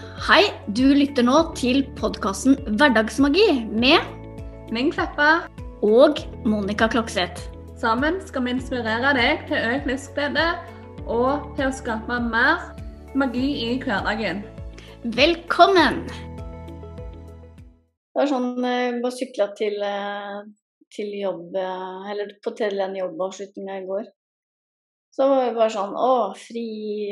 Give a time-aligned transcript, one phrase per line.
[0.00, 0.44] Hei,
[0.76, 4.00] du lytter nå til podkasten Hverdagsmagi med
[4.72, 5.46] Ming Kleppa.
[5.82, 7.48] og Monica Klokseth.
[7.80, 10.46] Sammen skal vi inspirere deg til økt livsglede
[11.04, 12.70] og til å skape mer
[13.16, 14.40] magi i hverdagen.
[15.16, 16.04] Velkommen!
[18.10, 20.40] Det var sånn eh, bare sykla til, eh,
[20.92, 24.08] til jobb eh, Eller på til den jobbavslutninga i går.
[25.20, 26.10] Så var vi bare sånn Å,
[26.40, 26.62] fri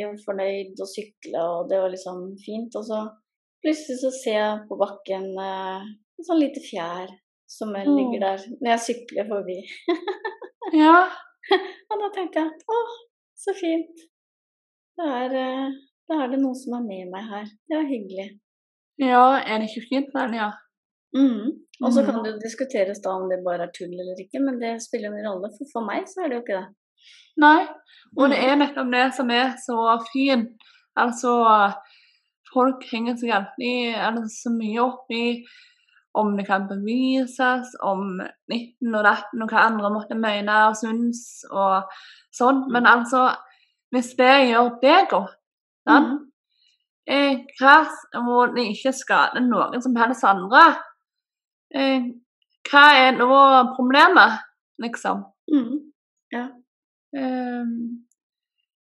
[0.09, 2.73] og fornøyd og sykle, og det var liksom fint.
[2.81, 3.03] Og så
[3.61, 5.83] plutselig så ser jeg på bakken eh,
[6.17, 7.11] et sånn lite fjær
[7.49, 9.59] som ligger der når jeg sykler forbi.
[10.77, 11.09] Ja.
[11.89, 12.79] Og da tenkte jeg å,
[13.41, 14.03] så fint.
[15.01, 15.77] Da er, eh,
[16.11, 17.47] da er det noen som er med meg her.
[17.69, 18.27] Det var hyggelig.
[19.01, 20.49] ja, er det ikke fint, der, ja?
[21.17, 21.55] Mm.
[21.81, 22.07] Og så Mhm.
[22.11, 25.09] kan det jo diskuteres da om det bare er tull eller ikke, men det spiller
[25.09, 26.69] ingen rolle, for for meg så er det jo ikke det.
[27.39, 27.67] Nei.
[28.17, 30.55] Og det er nettopp det som er så fint.
[30.99, 31.33] Altså,
[32.53, 35.27] folk henger seg alltid eller så mye opp i
[36.19, 38.17] om det kan bevises, om
[38.51, 41.21] 19 og 18 og hva andre måtte mene og synes
[41.53, 41.93] og
[42.35, 42.65] sånn.
[42.75, 43.29] Men altså,
[43.95, 45.37] hvis det gjør det godt?
[45.89, 46.17] Mhm.
[47.09, 50.65] eh, hva det ikke skader noen som helst andre,
[51.73, 52.03] eh,
[52.69, 53.29] hva er nå
[53.77, 54.43] problemet,
[54.83, 55.25] liksom?
[55.53, 55.93] Mm.
[56.33, 56.49] Ja.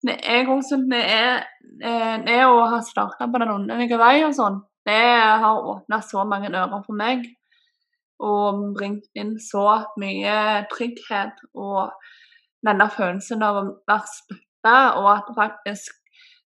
[0.03, 1.45] Det, jeg òg syns vi er
[1.81, 4.99] eh, Det å ha starta på den underlige vei og sånn, det
[5.45, 7.25] har åpna så mange ører for meg.
[8.23, 9.65] Og bringt inn så
[9.99, 11.95] mye trygghet og
[12.67, 15.99] denne følelsen av å være støtta, og at det faktisk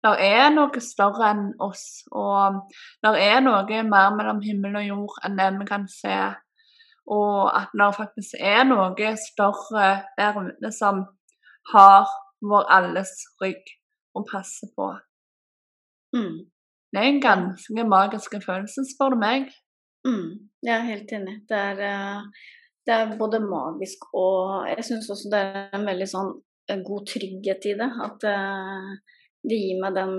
[0.05, 2.05] der er noe større enn oss.
[2.13, 2.61] Og
[3.03, 6.19] der er noe mer mellom himmel og jord enn det vi kan se.
[7.09, 11.07] Og at det faktisk er noe større der ute som
[11.73, 12.09] har
[12.45, 13.63] vår alles rygg
[14.15, 14.91] og passer på.
[16.17, 16.37] Mm.
[16.93, 19.49] Det er en ganske magisk følelse, spør du meg.
[20.07, 20.29] Mm,
[20.67, 21.37] jeg er helt enig.
[21.49, 22.21] Det er, eh,
[22.87, 26.31] det er både magisk og Jeg syns også det er en veldig sånn
[26.69, 27.91] eh, god trygghet i det.
[28.09, 28.91] At eh,
[29.49, 30.15] det gir meg den,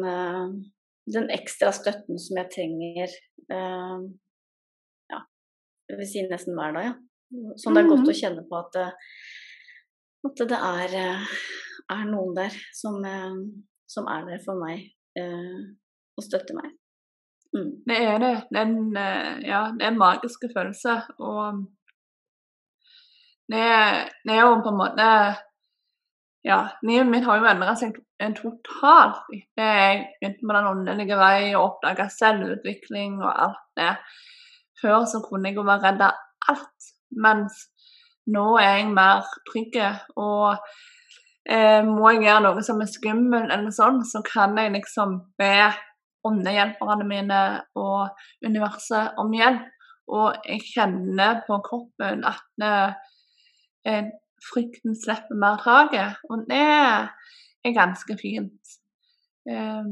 [1.15, 3.15] den ekstra støtten som jeg trenger
[5.09, 5.21] Ja,
[5.89, 6.93] jeg vil si nesten hver dag, ja.
[7.61, 8.77] Sånn det er godt å kjenne på at,
[10.25, 11.35] at det er, eh,
[11.95, 13.37] er noen der som, eh,
[13.87, 14.81] som er der for meg
[15.17, 15.61] eh,
[16.17, 16.73] og støtter meg.
[17.55, 17.71] Mm.
[17.87, 18.35] Det er det.
[18.51, 18.95] Det er en,
[19.45, 20.95] ja, det er en magisk følelse.
[21.19, 21.61] Og
[23.51, 25.09] det er jo på en måte
[26.45, 31.17] Ja, livet mitt har jo endra seg en totalt etter jeg begynte med den åndelige
[31.17, 33.95] vei og oppdaga selvutvikling og alt det.
[34.77, 37.63] Før så kunne jeg jo være redd av alt, mens
[38.31, 39.77] nå er jeg mer trygg.
[40.21, 40.55] Og
[41.49, 45.55] eh, må jeg gjøre noe som er skummelt, eller sånn, så kan jeg liksom be
[46.25, 47.41] åndehjelperne mine
[47.77, 48.15] og
[48.45, 49.71] universet om hjelp.
[50.15, 54.09] Og jeg kjenner på kroppen at eh,
[54.45, 56.19] frykten slipper mer taket.
[56.29, 58.75] Og det er ganske fint.
[59.49, 59.87] Eh,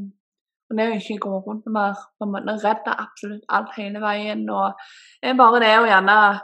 [0.73, 4.45] og det å ikke gå rundt mer på en måte redd absolutt alt hele veien.
[4.50, 4.79] Og
[5.21, 6.41] det er bare det å gjerne eh,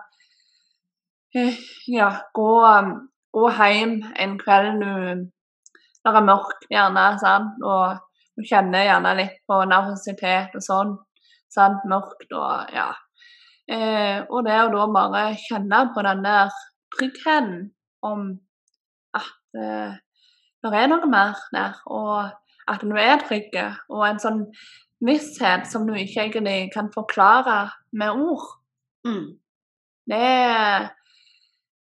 [1.98, 2.94] ja, gå, um,
[3.36, 5.28] gå hjem en kveld du
[6.06, 7.64] når det er mørkt, gjerne, sant?
[7.66, 8.00] og
[8.40, 10.94] du kjenner gjerne litt på nervøsitet og sånn.
[11.52, 11.86] Sant?
[11.90, 12.90] Mørkt og ja.
[13.70, 16.54] Eh, og det å da bare kjenne på den der
[16.96, 17.58] tryggheten
[18.06, 18.30] om
[19.18, 19.98] at eh,
[20.64, 22.32] det er noe mer der, og
[22.70, 23.54] at du er trygg,
[23.90, 24.42] og en sånn
[25.06, 28.48] visshet som du ikke egentlig kan forklare med ord.
[29.08, 29.38] Mm.
[30.10, 30.26] Det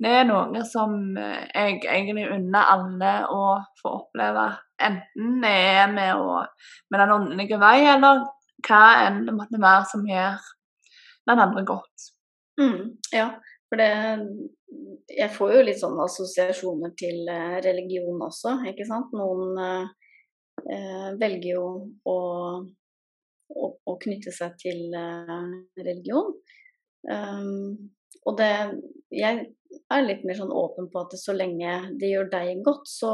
[0.02, 3.42] det er noe som eh, jeg egentlig unner alle å
[3.80, 4.48] få oppleve.
[4.82, 6.40] Enten det er med, å,
[6.90, 8.24] med den åndelige vei, eller
[8.66, 10.42] hva enn det måtte være som gjør
[11.30, 12.08] den andre godt.
[12.60, 13.30] Mm, ja,
[13.68, 13.92] for det
[15.12, 19.12] Jeg får jo litt sånne assosiasjoner til eh, religion også, ikke sant.
[19.16, 19.90] Noen eh,
[20.72, 21.64] eh, velger jo
[22.08, 22.16] å,
[23.52, 24.96] å, å knytte seg til
[25.76, 26.32] religion.
[27.02, 27.92] Um,
[28.26, 28.52] og det
[29.12, 29.42] Jeg
[29.92, 33.10] er litt mer sånn åpen på at så lenge det gjør deg godt, så,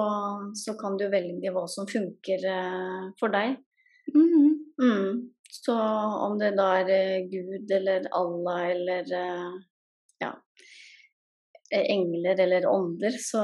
[0.55, 3.57] så kan du velge hva som funker eh, for deg.
[4.15, 5.31] Mm.
[5.51, 5.75] Så
[6.29, 9.57] om det da er eh, Gud eller Allah eller eh,
[10.23, 10.33] ja,
[11.71, 13.43] engler eller ånder, så,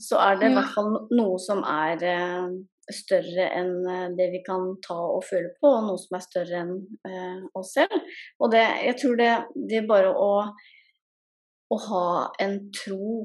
[0.00, 0.60] så er det i Ja.
[0.60, 2.00] hvert fall noe som er
[2.92, 6.74] større enn det vi kan ta og føle på, og noe som er større enn
[7.08, 7.94] eh, oss selv.
[8.40, 9.30] Og det, jeg tror det,
[9.70, 10.30] det bare å,
[11.74, 12.06] å ha
[12.42, 13.24] en tro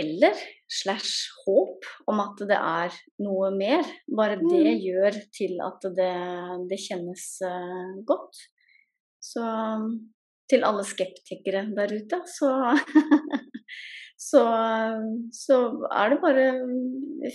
[0.00, 0.38] eller
[0.70, 3.84] slash håp om at det er noe mer.
[4.06, 4.82] Bare det Mm.
[4.84, 6.12] gjør til at det,
[6.70, 8.40] det kjennes uh, godt.
[9.20, 9.44] Så
[10.48, 12.52] til alle skeptikere der ute, så
[14.28, 14.42] så,
[15.34, 15.56] så
[15.92, 16.46] er det bare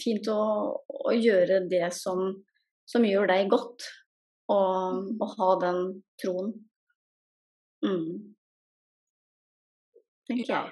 [0.01, 0.41] fint å,
[0.83, 2.31] å gjøre det som,
[2.89, 3.85] som gjør deg godt.
[4.51, 5.77] Og, og ha den
[6.19, 6.49] troen.
[7.85, 8.35] Mm.
[10.33, 10.71] Tenker jeg.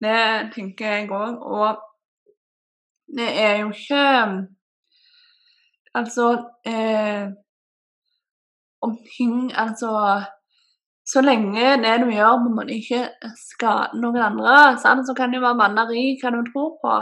[0.00, 1.38] Det tenker jeg òg.
[1.44, 1.80] Og
[3.16, 4.02] det er jo ikke
[5.98, 6.26] Altså
[6.70, 7.26] eh,
[8.86, 9.90] Om ting Altså
[11.10, 13.00] Så lenge det du gjør, må man ikke
[13.34, 15.02] skade noen andre, sant?
[15.08, 16.92] så kan det være manneri hva du tror på.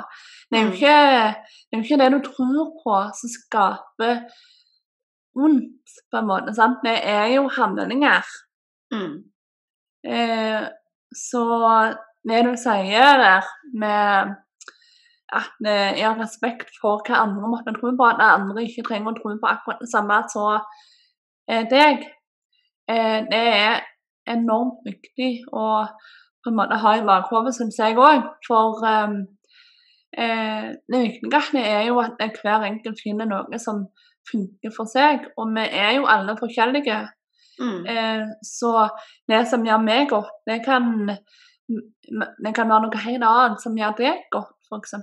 [0.49, 0.73] Det er Mm.
[0.73, 1.35] ikke det,
[1.73, 4.15] er jo ikke det du tror på som skaper
[5.37, 6.55] vondt, på en måte.
[6.57, 6.81] sant?
[6.87, 8.25] Det er jo handlinger.
[8.97, 9.19] Mm.
[10.09, 10.63] Eh,
[11.15, 11.45] så
[12.29, 13.49] det du sier der
[13.81, 14.37] med
[15.39, 19.13] at vi jeg har respekt for hva andre måtte tro på, at andre ikke trenger
[19.13, 20.63] å tro på akkurat det samme som
[21.49, 22.07] eh, deg,
[22.89, 23.83] eh, det er
[24.29, 25.67] enormt viktig å
[26.45, 28.25] på en måte ha i bakhodet, syns jeg òg.
[28.47, 29.19] For um,
[30.17, 33.87] eh, det viktigste er jo at hver enkelt finner noe som
[34.31, 35.27] funker for seg.
[35.37, 37.01] Og vi er jo alle forskjellige.
[37.59, 37.87] Mm.
[37.91, 38.73] Eh, så
[39.31, 43.97] det som gjør meg godt, det kan, det kan være noe helt annet som gjør
[43.99, 44.95] deg godt, f.eks.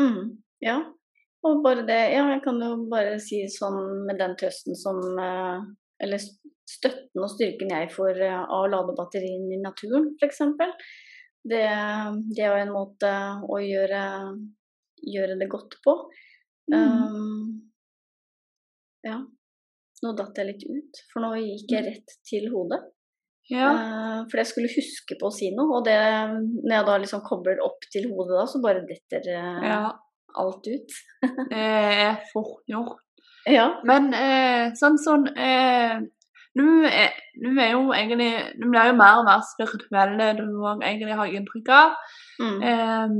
[0.00, 0.20] Mm.
[0.64, 0.80] Ja.
[1.44, 5.58] Og bare det Ja, jeg kan jo bare si sånn med den trøsten som eh,
[6.02, 6.22] Eller
[6.64, 10.40] støtten og styrken jeg får eh, av å lade batterien i naturen, f.eks.
[11.44, 11.60] Det,
[12.32, 13.10] det er jo en måte
[13.52, 14.00] å gjøre,
[15.04, 15.94] gjøre det godt på.
[16.72, 16.78] Mm.
[16.80, 17.50] Um,
[19.04, 19.18] ja.
[20.04, 22.80] Nå datt jeg litt ut, for nå gikk jeg rett til hodet.
[23.50, 23.70] Ja.
[23.76, 25.96] Uh, for jeg skulle huske på å si noe, og det,
[26.64, 29.80] når jeg da liksom kobler opp til hodet da, så bare detter uh, ja.
[30.40, 30.98] alt ut.
[31.52, 33.00] Det er fort gjort.
[33.48, 33.68] Ja.
[33.84, 35.28] Men uh, sånn sånn
[36.54, 37.14] Nå er,
[37.50, 38.28] er jo egentlig
[38.60, 41.96] Nå blir jo mer og mer spirituelle, du òg egentlig har inntrykk av.
[42.38, 42.60] Mm.
[42.70, 43.16] Eh,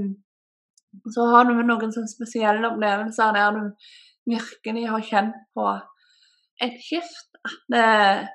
[1.14, 3.88] så har du noen sånn spesielle opplevelser der du
[4.30, 5.66] virkelig har kjent på
[6.62, 7.30] et skift.
[7.44, 8.28] At det,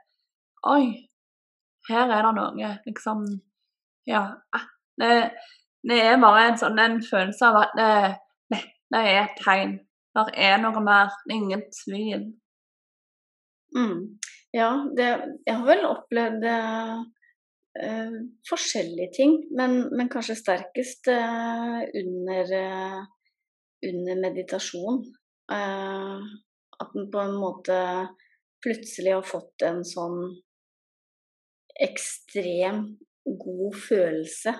[0.69, 0.83] Oi,
[1.89, 2.73] her er det noe.
[2.87, 3.25] Liksom
[4.09, 4.25] Ja.
[4.99, 5.31] Det,
[5.87, 8.59] det er bare en sånn en følelse av at det,
[8.91, 9.77] det er et tegn.
[10.17, 11.13] Det er noe mer.
[11.29, 12.25] Er ingen tvil.
[13.77, 14.19] Mm.
[14.53, 15.07] Ja, det,
[15.45, 16.95] jeg har vel opplevd eh,
[17.85, 18.15] eh,
[18.49, 23.01] forskjellige ting, men, men kanskje sterkest eh, under, eh,
[23.91, 25.03] under meditasjon.
[25.53, 26.29] Eh,
[26.83, 27.77] at den på en måte
[28.63, 30.19] plutselig har fått en sånn
[31.79, 32.83] ekstrem
[33.39, 34.53] god følelse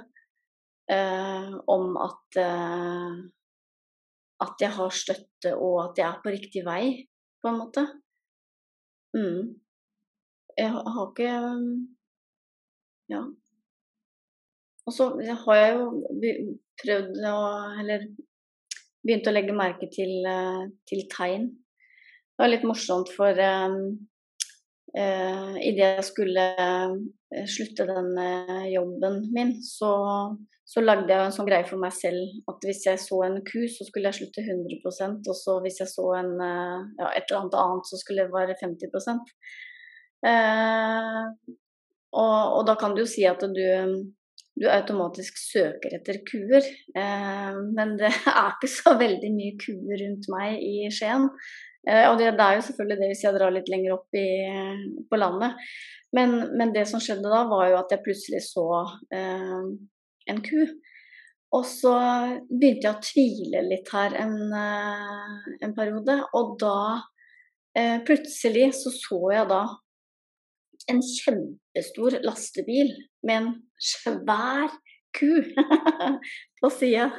[0.91, 3.19] eh, om at eh,
[4.39, 6.83] at jeg har støtte og at jeg er på riktig vei,
[7.43, 7.83] på en måte.
[9.15, 9.59] Mm.
[10.59, 11.33] Jeg har ikke
[13.09, 13.23] Ja.
[14.85, 15.09] Og så
[15.43, 15.85] har jeg jo
[16.81, 17.37] prøvd å
[17.81, 18.05] Eller
[19.05, 21.49] begynt å legge merke til, eh, til tegn.
[22.39, 23.73] Det var litt morsomt, for eh,
[24.95, 26.93] uh, idet jeg skulle eh,
[27.51, 29.89] slutte den eh, jobben min, så,
[30.63, 33.59] så lagde jeg en sånn greie for meg selv at hvis jeg så en ku,
[33.67, 37.41] så skulle jeg slutte 100% og så hvis jeg så en, eh, ja, et eller
[37.41, 38.87] annet annet, så skulle det være 50
[40.31, 41.21] eh,
[42.23, 43.63] og, og da kan du jo si at du,
[44.55, 46.63] du automatisk søker etter kuer,
[46.95, 51.27] eh, men det er ikke så veldig mye kuer rundt meg i Skien.
[51.87, 54.27] Eh, og det, det er jo selvfølgelig det hvis jeg drar litt lenger opp i,
[55.09, 55.71] på landet.
[56.15, 58.67] Men, men det som skjedde da, var jo at jeg plutselig så
[59.13, 59.59] eh,
[60.29, 60.63] en ku.
[61.55, 61.93] Og så
[62.49, 66.81] begynte jeg å tvile litt her en, eh, en periode, og da
[67.77, 69.63] eh, plutselig så så jeg da
[70.89, 72.93] en kjempestor lastebil
[73.25, 73.49] med en
[73.81, 74.69] svær
[75.17, 75.41] ku
[76.61, 77.09] på sida.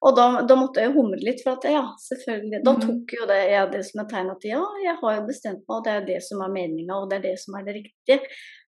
[0.00, 2.62] Og da, da måtte jeg humre litt, for at ja, selvfølgelig.
[2.64, 2.80] Da Mhm.
[2.86, 5.74] tok jo det, ja, det som et tegn at ja, jeg har jo bestemt meg,
[5.76, 8.20] og det er det som er meninga, og det er det som er det riktige.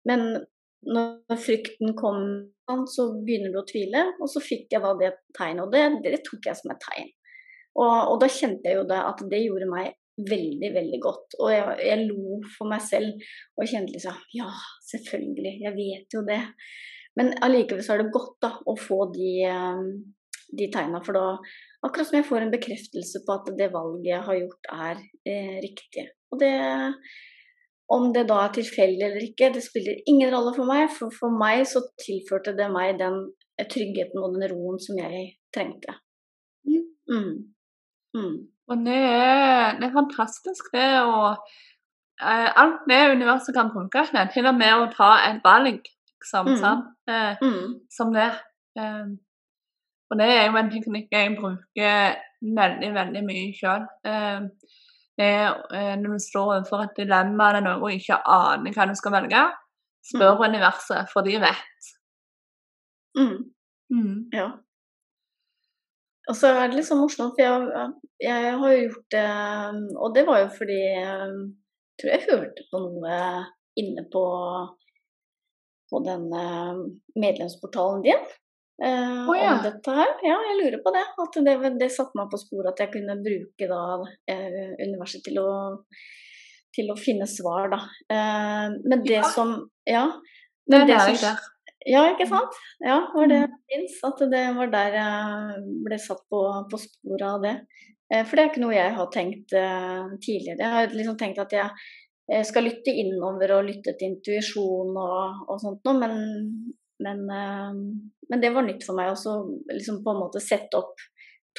[0.05, 0.25] Men
[0.83, 2.19] når frykten kom,
[2.88, 6.23] så begynner du å tvile, og så fikk jeg da det tegnet, og det, det
[6.27, 7.09] tok jeg som et tegn.
[7.79, 9.93] Og, og da kjente jeg jo det at det gjorde meg
[10.27, 11.35] veldig, veldig godt.
[11.39, 13.23] Og jeg, jeg lo for meg selv
[13.57, 14.50] og kjente liksom Ja,
[14.91, 16.41] selvfølgelig, jeg vet jo det.
[17.15, 19.79] Men allikevel så er det godt da å få de, eh,
[20.58, 21.25] de tegna, for da
[21.81, 25.55] Akkurat som jeg får en bekreftelse på at det valget jeg har gjort, er eh,
[25.63, 26.03] riktig.
[26.29, 26.51] Og det,
[27.89, 30.91] om det da er tilfeldig eller ikke, det spiller ingen rolle for meg.
[30.93, 33.17] For for meg så tilførte det meg den
[33.74, 35.24] tryggheten og den roen som jeg
[35.55, 35.98] trengte.
[36.70, 36.86] Mm.
[37.10, 37.34] Mm.
[38.13, 38.38] Mm.
[38.70, 44.05] Og det er, det er fantastisk, det å eh, Alt det universet kan bruke
[44.36, 45.81] til og med å ta et valg,
[46.22, 46.88] liksom, Mm.
[47.10, 47.79] Eh, Mm.
[47.89, 48.29] som det.
[48.77, 49.17] Eh,
[50.11, 52.17] og det er jo en teknikk jeg bruker
[52.59, 53.85] veldig, veldig mye sjøl.
[54.11, 54.41] Eh,
[55.21, 58.95] er eh, når du står overfor et dilemma eller noe og ikke aner hva du
[58.97, 59.45] skal velge,
[60.11, 61.89] spør universet, for de vet.
[63.19, 63.39] Mm.
[63.93, 64.17] Mm.
[64.33, 64.49] Ja.
[66.29, 67.87] Og så er det litt sånn morsomt, for jeg,
[68.23, 69.23] jeg har jo gjort det
[69.99, 71.31] Og det var jo fordi jeg
[71.99, 73.17] tror jeg hørte på noe
[73.79, 74.23] inne på,
[75.91, 76.79] på den eh,
[77.19, 78.31] medlemsportalen din.
[78.83, 79.51] Eh, oh, ja.
[79.57, 80.11] Om dette her.
[80.25, 81.03] Ja, jeg lurer på det.
[81.25, 83.81] At det, det satte meg på sporet at jeg kunne bruke da
[84.33, 85.51] eh, universet til å,
[86.75, 87.81] til å finne svar, da.
[88.11, 89.29] Eh, men det Ja.
[89.29, 89.55] som
[89.88, 90.05] Ja.
[90.69, 91.38] Det Men er som
[91.89, 92.53] ja, ikke sant?
[92.85, 93.55] Ja, var det Mm.
[93.71, 93.95] fins.
[94.05, 97.55] At det var der jeg ble satt på, på sporet av det.
[98.13, 100.59] Eh, For det er ikke noe jeg har tenkt eh, tidligere.
[100.61, 105.57] Jeg har liksom tenkt at jeg skal lytte innover og lytte til intuisjon og, og
[105.59, 106.13] sånt noe, men,
[107.03, 107.72] men, eh,
[108.29, 109.36] men det var nytt for meg å
[109.72, 111.01] liksom på en måte sette opp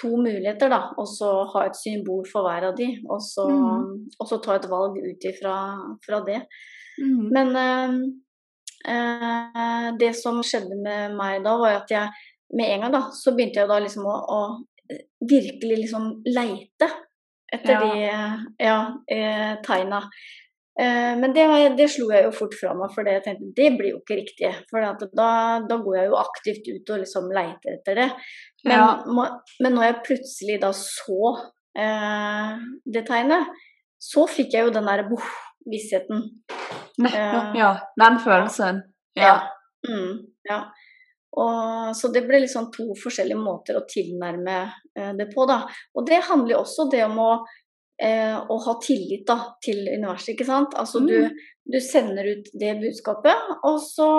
[0.01, 3.89] to muligheter, da, og så ha et symbol for hver av de, og så, mm.
[4.17, 5.57] og så ta et valg ut ifra
[6.05, 6.41] fra det.
[7.03, 7.27] Mm.
[7.35, 7.97] Men eh,
[8.95, 13.35] eh, det som skjedde med meg da, var at jeg med en gang da, så
[13.37, 14.41] begynte jeg da liksom å, å
[15.29, 16.89] virkelig liksom leite
[17.53, 17.81] etter Ja.
[17.81, 20.03] de ja, eh, tegna.
[20.81, 21.45] Eh, men det,
[21.77, 24.53] det slo jeg jo fort fra meg, for jeg tenkte det blir jo ikke riktig.
[24.71, 24.81] For
[25.13, 25.29] da,
[25.69, 28.09] da går jeg jo aktivt ut og liksom leiter etter det.
[28.65, 28.87] Men, Ja.
[29.07, 31.37] må- men når jeg plutselig da så
[31.77, 33.47] eh, det tegnet,
[34.03, 35.07] så fikk jeg jo den derre
[35.69, 36.25] vissheten.
[36.99, 37.73] Nettopp, Eh, ja.
[37.99, 38.83] Den følelsen.
[39.17, 39.23] Ja.
[39.25, 39.37] Ja.
[39.89, 40.59] Mm, ja.
[41.33, 44.57] Og, så det ble liksom to forskjellige måter å tilnærme
[44.99, 45.63] eh, det på, da.
[45.97, 47.31] Og det handler jo også det om å,
[48.03, 50.75] eh, å ha tillit da, til universet, ikke sant.
[50.79, 51.07] Altså Mm.
[51.09, 54.11] du, du sender ut det budskapet, og så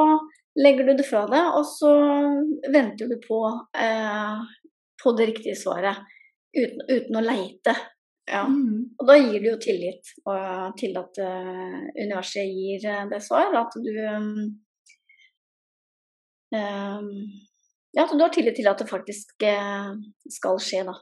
[0.60, 1.94] legger du det fra deg, og så
[2.74, 3.40] venter du på,
[3.76, 4.44] eh,
[5.04, 6.04] på det riktige svaret.
[6.54, 7.74] Uten, uten å leite.
[8.30, 8.46] Ja.
[8.48, 8.94] Mm.
[9.02, 13.50] Og da gir du jo tillit og, til at uh, universet gir uh, det svar.
[13.60, 14.30] At du um,
[16.56, 17.10] um,
[17.94, 19.90] Ja, at du har tillit til at det faktisk eh,
[20.32, 20.96] skal skje, da.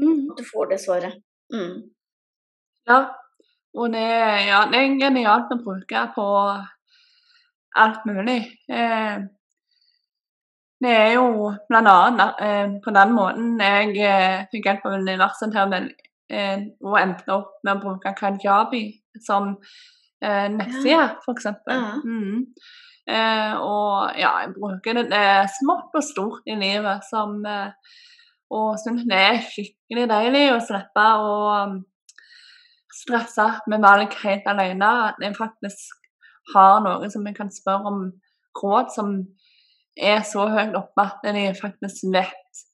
[0.00, 0.24] Mm.
[0.32, 1.20] At du får det svaret.
[1.52, 1.90] Mm.
[2.88, 3.00] Ja.
[3.78, 4.06] Og det,
[4.48, 6.26] ja, det er genialt å bruke på
[7.78, 8.40] alt mulig.
[8.68, 9.20] Eh,
[10.80, 15.94] det er jo annet eh, på den måten jeg eh, fikk hjelp av å velge
[16.30, 18.84] eh, og endte opp med å bruke Kajabi
[19.22, 19.52] som
[20.24, 21.50] eh, nettside, f.eks.
[21.68, 21.80] Ja.
[22.04, 22.46] Mm.
[23.10, 27.96] Eh, og ja, jeg bruker det, er smått og stort i livet som eh,
[28.50, 31.34] Og syns det er skikkelig deilig å slippe å
[31.68, 31.76] um,
[33.00, 34.90] stresse med valg helt alene.
[35.10, 35.96] At jeg faktisk
[36.54, 38.02] har noen som jeg kan spørre om
[38.60, 39.14] råd som
[40.00, 42.64] er så høyt oppe at de faktisk vet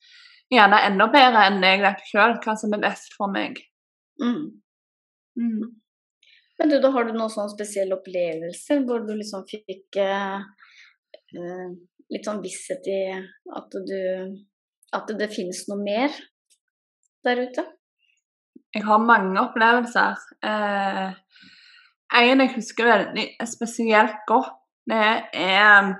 [0.52, 3.58] gjerne enda bedre enn jeg vet sjøl hva som er best for meg.
[4.22, 4.62] Mm.
[5.36, 5.74] Mm.
[6.56, 10.38] Men du, da har du noen sånn spesielle opplevelser hvor du liksom fikk eh,
[11.36, 11.66] eh,
[12.14, 13.98] litt sånn visshet i at du
[14.94, 16.14] At det finnes noe mer
[17.26, 17.64] der ute?
[18.74, 20.20] Jeg har mange opplevelser.
[20.44, 21.14] Eh,
[22.16, 24.52] en jeg husker veldig spesielt godt,
[24.86, 25.94] det er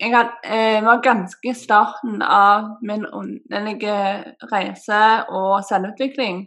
[0.00, 3.96] Jeg had, eh, var ganske i starten av min åndelige
[4.52, 6.46] reise og selvutvikling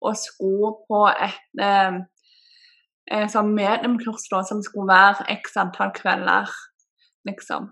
[0.00, 1.98] og skulle på et eh,
[3.12, 6.48] eh, sånn mediumkurs som skulle være x antall kvelder,
[7.28, 7.68] liksom.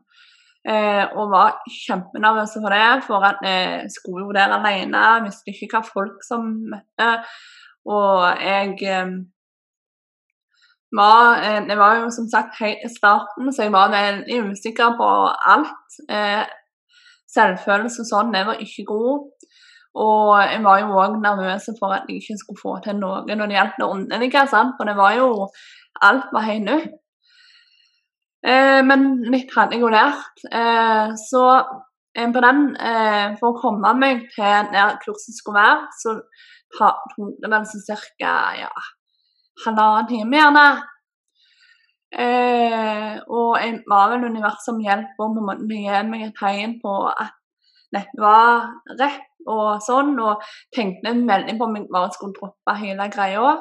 [0.66, 5.68] Eh, og var kjempenervøs for det, for at jeg skulle jo der alene, visste ikke
[5.76, 7.11] hva folk som møtte.
[7.87, 9.12] Og jeg eh,
[11.00, 14.99] var eh, Det var jo som sagt helt i starten, så jeg var veldig usikker
[14.99, 15.11] på
[15.54, 16.00] alt.
[16.11, 16.44] Eh,
[17.37, 19.49] selvfølelse og sånn, det var ikke god.
[19.96, 23.46] Og jeg var jo òg nervøs for at jeg ikke skulle få til noe når
[23.49, 24.46] det gjaldt det underlige.
[24.50, 25.49] for det var jo
[26.02, 27.05] Alt var helt nytt.
[28.45, 30.45] Eh, men litt hadde jeg jo lært.
[30.50, 31.45] Eh, så
[32.16, 36.14] på den, eh, for å komme meg til der kurset skulle være, så
[36.78, 38.35] tok det vel så ca.
[38.57, 38.73] Ja,
[39.64, 40.66] halvannen time, gjerne.
[42.16, 46.93] Eh, og jeg var vel universet som hjelp og måtte gi meg et tegn på
[47.11, 47.35] at
[47.93, 50.43] dette var rett og sånn, og
[50.75, 53.57] tenkte veldig på om jeg bare skulle droppe hele greia.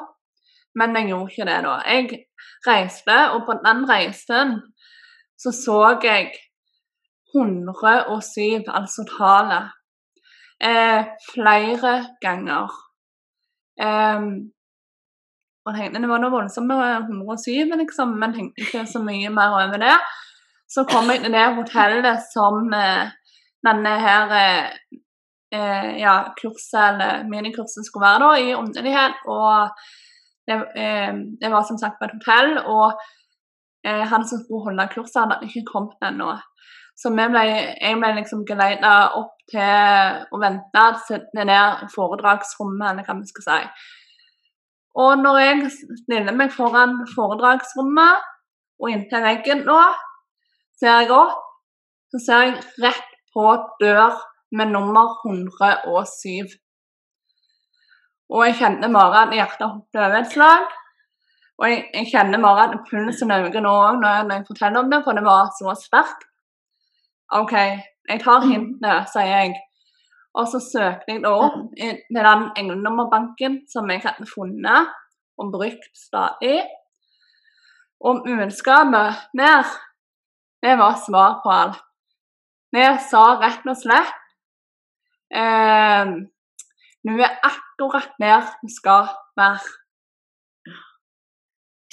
[0.78, 1.76] Men jeg gjorde ikke det da.
[1.88, 2.24] Jeg
[2.66, 4.58] reiste, og på den reisen
[5.40, 6.30] så så jeg
[7.36, 9.72] 107, altså tallet,
[10.64, 12.68] eh, flere ganger.
[13.80, 14.20] Eh,
[15.66, 19.56] og tenkte det var noe voldsomt med 107, liksom, men tenkte ikke så mye mer
[19.58, 19.96] over det.
[20.70, 23.10] Så kom jeg til det hotellet som eh,
[23.66, 24.68] denne her eh,
[25.54, 29.20] eh, ja, kurset, eller minikurset skulle være da, i åndelighet.
[29.26, 29.74] Og
[30.46, 32.94] det, eh, det, var som sagt på et hotell, og
[33.86, 36.34] eh, han som skulle holde kurset, hadde ikke kommet ennå.
[36.96, 43.04] Så ble, jeg ble liksom geleida opp til å vente sitte ned i foredragsrommet, eller
[43.04, 43.58] hva vi skal si.
[44.96, 48.30] Og når jeg stiller meg foran foredragsrommet
[48.80, 49.80] og inntil veggen nå,
[50.80, 51.42] ser jeg opp,
[52.12, 53.44] så ser jeg rett på
[53.82, 54.16] dør
[54.56, 56.54] med nummer 107.
[58.32, 60.64] Og jeg kjenner bare at hjertet hopper over et slag.
[61.56, 65.02] Og jeg, jeg kjenner bare at pulsen øker nå òg når, jeg forteller om det,
[65.04, 66.26] for det var så sterkt.
[67.34, 67.54] OK,
[68.10, 69.54] jeg tar hintene, sier jeg.
[70.36, 74.92] Og så søkte jeg da opp til den englenummerbanken som jeg hadde funnet
[75.40, 76.60] og brukt stadig.
[78.04, 79.72] Og budskapet der,
[80.62, 81.82] det var svar på alt.
[82.74, 84.16] Vi sa rett og slett
[85.32, 86.10] eh,
[87.06, 89.60] Nå er akkurat der vi skal være.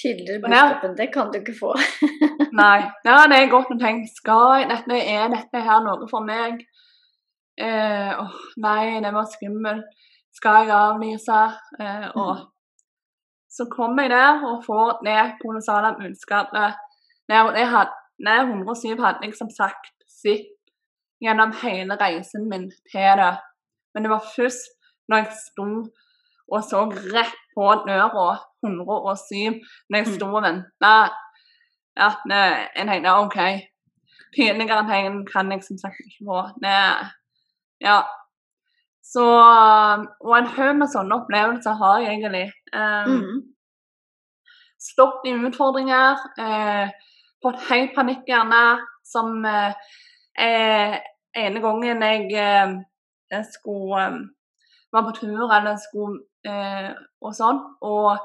[0.01, 1.73] Tydeligere budskap enn det kan du ikke få.
[2.61, 2.79] Nei.
[3.05, 6.63] Der hadde jeg gått og tenkt skal dette, Er dette her noe for meg?
[7.61, 9.85] Eh, oh, nei, det var skummelt.
[10.33, 11.41] Skal jeg avlyse?
[11.79, 12.45] Eh, og mm.
[13.53, 16.79] så kom jeg der og får det kolossale budskapet.
[17.29, 20.49] Had, 107 hadde jeg som sagt sett
[21.23, 23.33] gjennom hele reisen min til det.
[23.93, 24.73] Men det var først
[25.13, 25.67] når jeg sto
[26.53, 28.25] og så rett på døra
[28.65, 30.95] 107, når jeg sto og venta,
[32.07, 33.39] at en tenkte OK.
[34.33, 36.41] Tydeligere tegn kan jeg som sagt ikke få.
[36.63, 36.75] Det,
[37.85, 38.01] ja.
[39.03, 39.23] Så
[40.25, 42.47] Og en haug med sånne opplevelser har jeg egentlig.
[42.73, 43.41] Um, mm.
[44.81, 46.23] Stått i utfordringer.
[46.41, 46.89] Eh,
[47.43, 48.63] fått høy panikk gjerne,
[49.05, 50.95] som eh,
[51.43, 52.73] ene gangen jeg, eh,
[53.35, 54.23] jeg skulle um,
[54.93, 56.91] var på tur eller skulle eh,
[57.23, 58.17] og sånn, og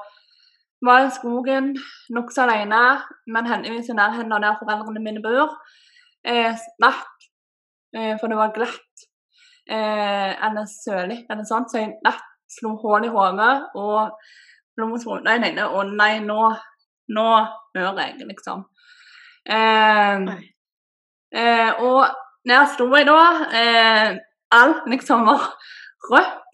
[0.85, 1.73] var i skogen
[2.15, 2.81] nokså alene,
[3.27, 5.57] men heldigvis i nærheten av der foreldrene mine bor.
[6.23, 7.27] Eh, snakk,
[7.95, 9.05] eh, for det var glatt
[9.69, 14.15] eh, eller sølig eller sånt, så jeg natt slo hull i hodet og
[14.77, 16.39] blodet sprutna i den og nei, nå,
[17.15, 17.27] nå
[17.75, 18.63] dør jeg, liksom.
[19.49, 20.29] Eh,
[21.35, 22.05] eh, og
[22.47, 23.21] der sto jeg da.
[23.61, 24.19] Eh,
[24.55, 25.51] alt liksom var
[26.09, 26.48] rødt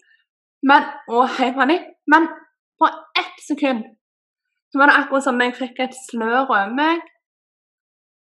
[0.62, 2.28] men, og hei, Fanny, Men
[2.78, 2.86] på
[3.18, 3.84] ett sekund
[4.72, 7.00] så var det akkurat som jeg fikk et slør over meg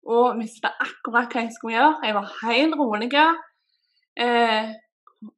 [0.10, 2.00] og visste akkurat hva jeg skulle gjøre.
[2.06, 3.10] Jeg var helt rolig.
[4.18, 4.72] Eh,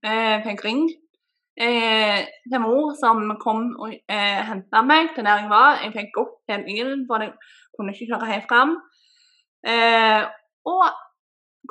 [0.08, 0.86] eh, fikk ring
[1.60, 5.82] eh, til mor som kom og eh, henta meg til der jeg var.
[5.84, 7.34] Jeg fikk gått til bilen, for jeg
[7.76, 8.76] kunne ikke kjøre helt fram.
[9.68, 10.24] Eh,
[10.70, 10.86] og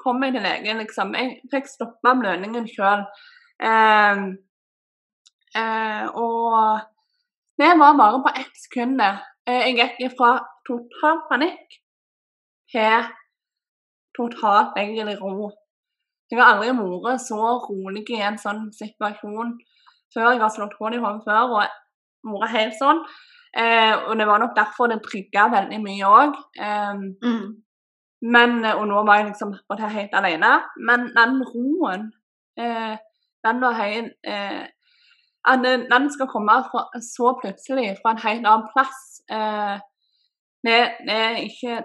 [0.03, 1.17] kom meg til legen, liksom.
[1.17, 3.07] Jeg fikk stoppa blødningen sjøl.
[3.63, 4.27] Eh,
[5.57, 6.81] eh, og
[7.59, 9.01] det var bare på ett sekund.
[9.01, 10.37] Eh, jeg gikk fra
[10.69, 11.79] total panikk
[12.73, 13.11] til
[14.17, 15.51] totalt egentlig ro.
[16.31, 19.53] Jeg har aldri vært så rolig i en sånn situasjon
[20.15, 20.31] før.
[20.33, 23.03] Jeg har slått hånd i hånd før og vært helt sånn.
[23.53, 26.39] Eh, og det var nok derfor det trygga veldig mye òg.
[26.57, 27.47] Eh, mm.
[28.33, 29.53] Men, eh, og nå var jeg liksom
[29.97, 30.53] helt alene.
[30.89, 32.13] Men den roen,
[32.57, 32.95] eh,
[33.45, 34.15] den var helt
[35.47, 39.01] eh, Den skal komme fra, så plutselig fra en helt annen plass.
[39.31, 39.79] Eh,
[40.63, 41.81] det, er ikke,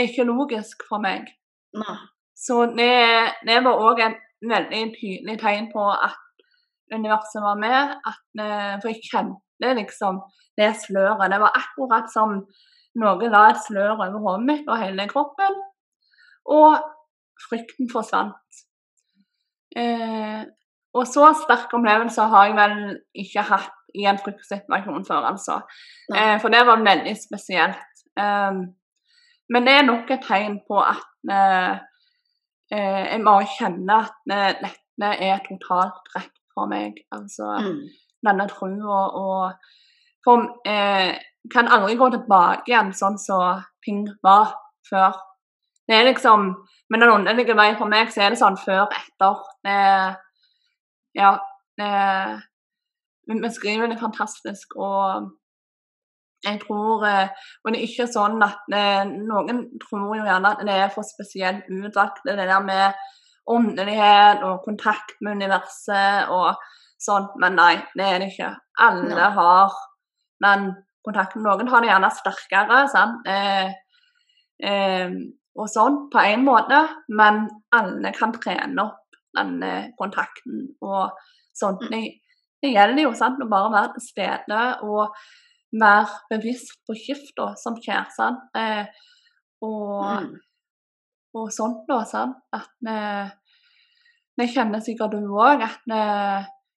[0.00, 1.28] ikke logisk for meg.
[1.78, 1.98] Nei.
[2.34, 4.18] Så det, var òg et
[4.50, 6.18] veldig tydelig tegn på at
[6.94, 7.96] universet var med.
[8.10, 10.22] At, eh, for jeg kjente liksom
[10.58, 11.30] det sløret.
[11.30, 12.40] Det var akkurat som
[13.00, 15.58] noe la et slør over hodet mitt og hele kroppen,
[16.50, 16.80] og
[17.46, 18.62] frykten forsvant.
[19.76, 20.42] Eh,
[20.94, 22.76] og så sterke opplevelser har jeg vel
[23.22, 25.60] ikke hatt i en fryktsituasjon før, altså.
[26.14, 28.04] Eh, for det var veldig spesielt.
[28.18, 28.68] Um,
[29.50, 31.72] men det er nok et tegn på at eh,
[32.74, 37.00] eh, jeg må kjenne at dette er totalt rett for meg.
[37.14, 37.80] Altså mm.
[38.26, 39.74] denne trua og
[40.24, 41.16] For eh,
[41.50, 44.52] kan aldri gå tilbake igjen sånn som ting var
[44.90, 45.16] før.
[45.88, 46.50] Det er liksom
[46.90, 49.42] Men den underlige veien for meg, så er det sånn før etter.
[49.64, 49.76] Det,
[51.14, 51.34] ja.
[51.80, 52.40] eh,
[53.30, 55.30] vi skriver det fantastisk, og
[56.40, 58.64] jeg tror Og det er ikke sånn at
[59.12, 62.96] Noen tror jo gjerne at det er for spesielt utvalgt, det der med
[63.50, 66.56] åndelighet og kontakt med universet og
[67.00, 68.52] sånn, men nei, det er det ikke.
[68.84, 69.28] Alle no.
[69.36, 69.76] har
[70.44, 70.70] den
[71.06, 71.44] kontakten.
[71.44, 73.28] Noen har det gjerne sterkere, sant.
[73.28, 73.70] Eh,
[74.64, 75.14] eh,
[75.56, 76.80] og sånn på en måte,
[77.16, 77.46] men
[77.76, 81.16] alle kan trene opp denne kontakten og
[81.56, 81.78] sånn.
[81.80, 81.92] Mm.
[81.92, 82.02] Det,
[82.60, 85.16] det gjelder jo sant, å bare være til stede og
[85.80, 88.08] være bevisst på skifta som skjer.
[88.14, 88.46] sant?
[88.58, 88.86] Eh,
[89.66, 90.32] og, mm.
[91.38, 92.40] og sånt da, sant.
[92.56, 92.98] At vi,
[94.40, 96.02] vi kjenner sikkert du òg at vi,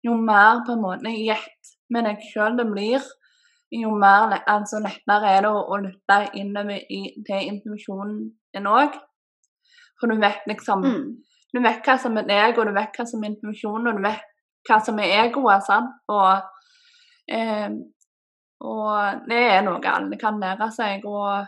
[0.06, 3.04] jo mer på en måte gjett med deg sjøl det blir,
[3.70, 8.22] jo mer altså lettere er det å, å lytte innover i, til intuisjonen
[8.54, 8.96] din òg.
[10.00, 11.04] For du vet liksom mm.
[11.50, 14.26] Du vet hva som er ego, du vet hva som er informasjon, og du vet
[14.68, 15.64] hva som er egoet.
[15.66, 15.96] sant?
[16.12, 16.42] Og,
[17.30, 17.70] eh,
[18.60, 21.06] og det er noe alle kan lære seg.
[21.08, 21.46] Og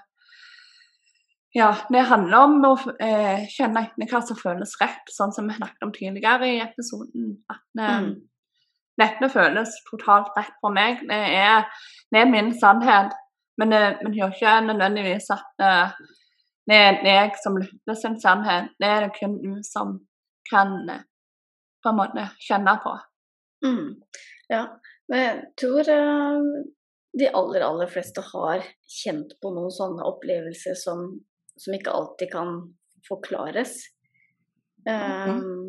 [1.55, 5.87] ja, det handler om å eh, kjenne hva som føles rett, sånn som vi snakket
[5.87, 7.35] om tidligere i episoden.
[7.53, 8.12] At eh, mm.
[9.03, 11.05] dette føles totalt rett for meg.
[11.11, 11.69] Det er,
[12.11, 13.12] det er min sannhet.
[13.61, 15.91] Men det gjør ikke nødvendigvis at uh,
[16.70, 18.70] det er jeg som lytter sin sannhet.
[18.79, 19.96] Det er det kun du som
[20.51, 21.01] kan uh,
[21.83, 22.92] på en måte kjenne på.
[23.66, 23.88] Mm.
[24.53, 24.62] Ja,
[25.11, 26.51] men jeg tror uh,
[27.18, 31.09] de aller, aller fleste har kjent på noen sånne opplevelser som,
[31.59, 32.55] som ikke alltid kan
[33.09, 33.75] forklares.
[34.87, 35.66] Um, mm.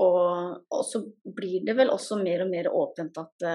[0.00, 1.02] og, og, så
[1.36, 3.48] blir det vel også mer og mer åpent at,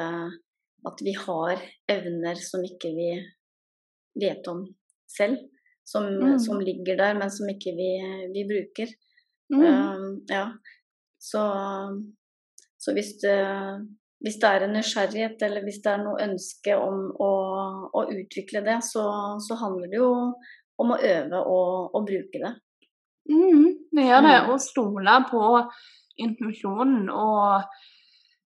[0.85, 3.13] at vi har evner som ikke vi
[4.21, 4.65] vet om
[5.09, 5.39] selv.
[5.89, 6.37] Som, mm.
[6.43, 7.91] som ligger der, men som ikke vi,
[8.33, 8.91] vi bruker.
[9.49, 9.63] Mm.
[9.65, 10.43] Um, ja.
[11.17, 11.41] Så
[12.79, 13.39] så hvis det,
[14.23, 17.33] hvis det, er en nysgjerrighet eller hvis det er noe ønske om å,
[17.91, 19.03] å utvikle det, så,
[19.43, 20.11] så, handler det jo
[20.79, 22.53] om å øve og, og bruke det.
[23.29, 24.37] Mm, det gjør det.
[24.45, 24.51] Mm.
[24.53, 25.43] Å stole på
[26.23, 27.11] intuisjonen.
[27.11, 27.75] Og,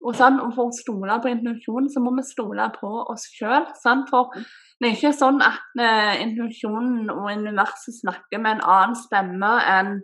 [0.07, 3.67] og, sånn, og, for å stole på intuisjonen, så må vi stole på oss sjøl.
[3.83, 4.47] For mm.
[4.81, 9.99] Det er ikke sånn at uh, intuisjonen og universet snakker med en annen stemme enn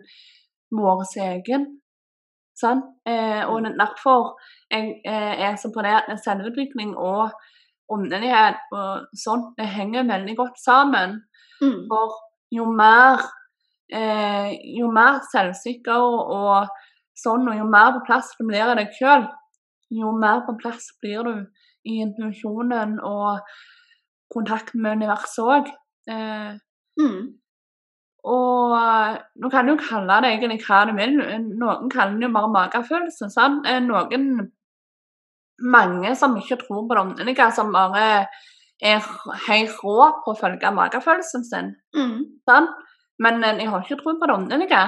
[0.77, 1.67] vår egen.
[2.57, 2.81] Sånn?
[3.05, 4.31] Eh, og derfor
[4.71, 7.29] jeg, eh, er så på det at selvutvikling og
[7.93, 11.21] åndelighet og sånt, det henger veldig godt sammen.
[11.61, 11.85] Mm.
[11.91, 12.15] For
[12.51, 13.21] jo mer,
[13.93, 16.01] eh, jo mer selvsikker
[16.41, 16.67] og,
[17.15, 19.27] sånn, og jo mer på plass du blir i deg sjøl,
[19.93, 21.35] jo mer på plass blir du
[21.85, 23.39] i intuisjonen og
[24.33, 25.69] kontakten med universet òg.
[26.11, 26.57] Eh,
[27.01, 27.19] mm.
[28.27, 28.75] Og
[29.39, 31.15] nå kan du jo kalle det egentlig hva du vil.
[31.61, 33.31] Noen kaller det jo bare magefølelse.
[33.33, 33.67] sant?
[33.67, 34.51] Eh, noen
[35.57, 38.27] Mange som ikke tror på det åndelige, som bare
[38.77, 39.05] er
[39.47, 41.71] helt rå på å følge magefølelsen sin.
[41.97, 42.19] Mm.
[42.45, 42.75] Sant?
[43.17, 44.83] Men jeg har ikke tro på det åndelige.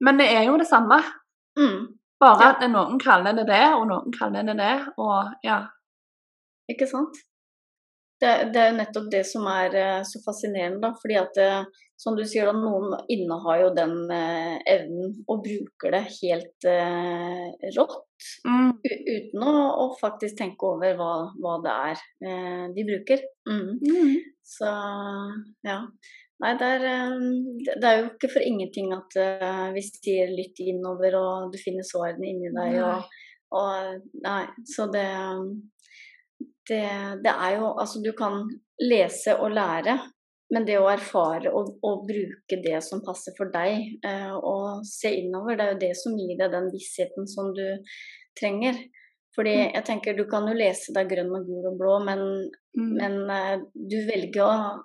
[0.00, 1.02] Men det er jo det samme.
[1.60, 1.98] Mm.
[2.18, 2.54] Bare ja.
[2.54, 4.74] at noen kaller det det, og noen kaller det det.
[4.96, 5.58] Og ja.
[6.72, 7.20] Ikke sant?
[8.18, 10.90] Det, det, er jo nettopp det som er uh, så fascinerende, da.
[10.98, 11.50] Fordi at det,
[11.98, 16.66] som du sier, da, noen innehar jo den eh, evnen og bruker det helt
[17.74, 18.28] rått.
[18.46, 18.68] Mm.
[18.86, 23.24] Uten å, å, faktisk tenke over hva, hva det er de bruker.
[23.50, 23.72] Mm.
[23.82, 24.12] Mm.
[24.46, 24.70] Så
[25.66, 25.80] ja.
[26.38, 26.86] Nei, det er,
[27.66, 29.18] det er, jo ikke for ingenting at
[29.74, 32.78] vi sier lytt innover, og du finner svarene inni deg.
[32.86, 33.18] Og,
[33.58, 35.08] og, nei, så det
[36.68, 36.84] det,
[37.24, 38.44] det, er jo Altså, du kan
[38.82, 39.96] lese og lære,
[40.54, 45.12] men det å erfare og, og bruke det som passer for deg, eh, og se
[45.20, 47.66] innover, det er jo det som gir deg den vissheten som du
[48.38, 48.78] trenger.
[49.36, 49.72] Fordi mm.
[49.76, 52.22] jeg tenker du kan jo lese deg grønn og gul og blå, men,
[52.78, 52.94] mm.
[52.96, 54.78] men eh, du velger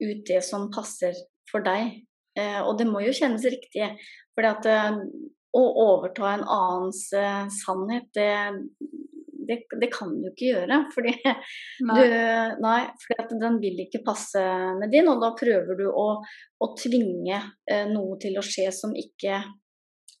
[0.00, 1.16] ut det som passer
[1.50, 2.00] for deg.
[2.38, 3.90] Eh, og det må jo kjennes riktig.
[4.36, 4.98] Fordi at eh,
[5.56, 8.30] å overta en annens eh, sannhet, det,
[9.50, 10.80] det, det, kan du ikke gjøre.
[10.94, 11.14] Fordi,
[11.88, 11.96] nei.
[12.10, 12.18] Du,
[12.64, 14.42] nei, fordi den vil ikke passe
[14.78, 18.94] med din, og da prøver du å, å tvinge eh, noe til å skje som
[18.96, 19.42] ikke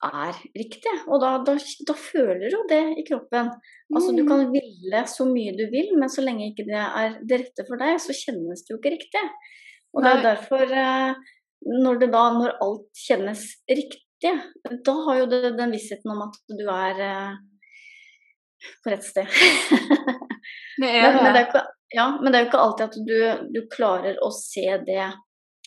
[0.00, 0.92] er riktig.
[1.08, 1.56] Og da, da,
[1.88, 3.50] da føler du det i kroppen.
[3.92, 4.54] Altså, du kan mm.
[4.54, 7.98] ville så mye du vil, men så lenge ikke det er det rette for deg,
[8.02, 9.26] så kjennes det jo ikke riktig.
[9.94, 14.34] Og det er derfor, eh, når, da, når alt kjennes riktig,
[14.86, 17.38] da har jo det den vissheten om at du er eh,
[18.84, 19.28] på rett sted.
[20.80, 21.64] det er men, men, det er ikke,
[21.96, 23.16] ja, men det er jo ikke alltid at du,
[23.56, 25.06] du, klarer å se det.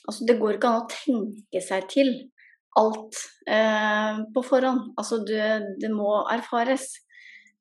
[0.03, 2.13] Altså, det går ikke an å tenke seg til
[2.79, 4.93] alt eh, på forhånd.
[4.99, 5.35] Altså, du,
[5.81, 6.89] det må erfares.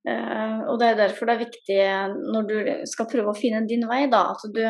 [0.09, 1.81] Eh, og det er derfor det er viktig
[2.35, 2.57] når du
[2.91, 4.65] skal prøve å finne din vei, da, at du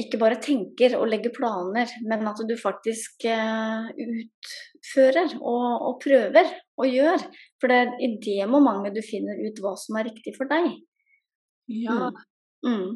[0.00, 6.48] ikke bare tenker og legger planer, men at du faktisk eh, utfører og, og, prøver
[6.80, 7.24] og gjør.
[7.60, 10.72] For det er i det momentet du finner ut hva som er riktig for deg.
[11.70, 12.10] Ja.
[12.10, 12.20] Mm.
[12.66, 12.90] Mm.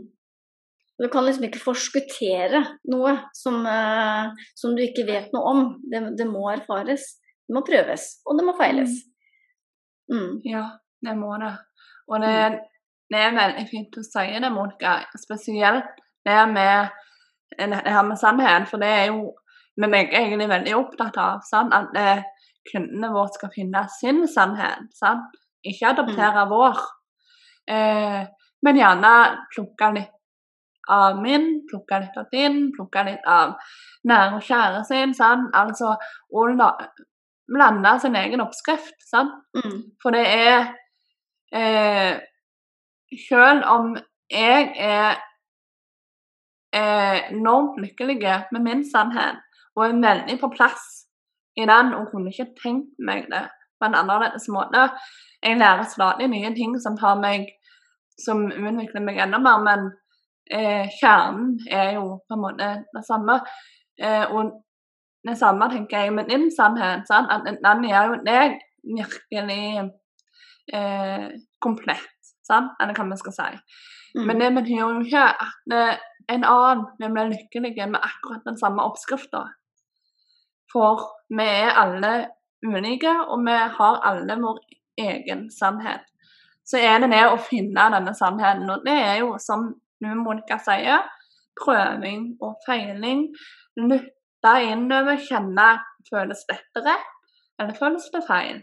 [1.03, 2.61] Du kan liksom ikke forskuttere
[2.91, 5.65] noe som, eh, som, du ikke vet noe om.
[5.91, 7.09] Det, det, må erfares.
[7.45, 9.03] Det må prøves, og det må feiles.
[10.11, 10.21] Mm.
[10.21, 10.33] mm.
[10.49, 10.69] Ja,
[11.05, 11.53] det må det.
[12.09, 12.63] Og det, mm.
[13.13, 14.97] det er veldig fint å si det, Monica.
[15.19, 16.93] Spesielt det med,
[17.59, 18.67] det her med sannheten.
[18.71, 19.33] For det er jo
[19.77, 21.41] vi er egentlig veldig opptatt av.
[21.49, 21.75] Sant?
[21.75, 22.23] At eh,
[22.71, 24.91] kundene våre skal finne sin sannhet.
[24.95, 25.35] Sant?
[25.67, 26.53] Ikke adoptere mm.
[26.53, 26.83] vår.
[27.71, 28.21] Eh,
[28.65, 29.15] men gjerne
[29.55, 30.13] plukke litt
[30.93, 33.57] av min, plukke litt av din, plukke litt av
[34.09, 35.15] nære og kjære sin.
[35.17, 35.51] Sant?
[35.57, 35.97] Altså
[37.51, 38.97] blande sin egen oppskrift.
[39.09, 39.35] Sant?
[39.59, 39.81] Mm.
[40.03, 40.71] For det er
[41.55, 42.15] eh,
[43.15, 43.93] Selv om
[44.33, 45.21] jeg er
[46.75, 48.21] eh, enormt lykkelig
[48.53, 49.43] med min sannhet,
[49.77, 51.05] og er veldig på plass
[51.57, 53.47] i den, og kunne ikke tenkt meg det
[53.81, 54.89] på en annerledes måte.
[55.43, 57.49] Jeg lærer stadig nye ting som tar meg
[58.21, 59.89] som utvikler meg enda mer, men
[60.51, 63.41] eh, kjernen er jo på en måte det samme.
[63.99, 64.53] Eh, og
[65.27, 67.07] det samme tenker jeg med din sannhet.
[67.09, 67.33] Sant?
[67.33, 69.67] At den gjør jo deg virkelig
[70.73, 71.29] eh,
[71.65, 72.75] komplett, sant?
[72.81, 73.51] eller hva vi skal si.
[74.15, 74.27] Mm.
[74.29, 75.79] Men det betyr jo ikke at
[76.29, 79.45] en annen vi blir lykkelige med akkurat den samme oppskrifta.
[80.73, 82.15] For vi er alle
[82.67, 84.61] unike, og vi har alle vår
[84.99, 86.05] egen sannhet.
[86.65, 89.69] Så er det det å finne denne sannheten, og det er jo som
[90.05, 91.05] Monica sier,
[91.61, 93.27] prøving og feiling.
[93.77, 95.69] Lytte innover, kjenne
[96.09, 97.13] føles dette rett,
[97.61, 98.63] eller føles det feil?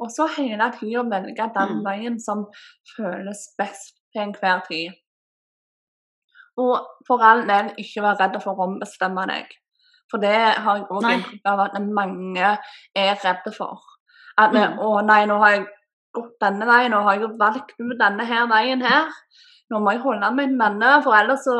[0.00, 1.84] Og så hele tida velge den mm.
[1.84, 2.46] veien som
[2.94, 4.96] føles best til enhver tid.
[6.58, 9.52] Og for all del ikke være redd for å ombestemme deg.
[10.10, 12.56] For det har jeg òg inntrykk av at mange
[12.98, 13.78] er redde for.
[14.40, 14.80] At mm.
[14.80, 15.68] 'Å nei, nå har jeg
[16.16, 19.12] gått denne veien, nå har jeg valgt ut denne her veien her'
[19.70, 21.56] nå må jeg holde meg inne, for ellers så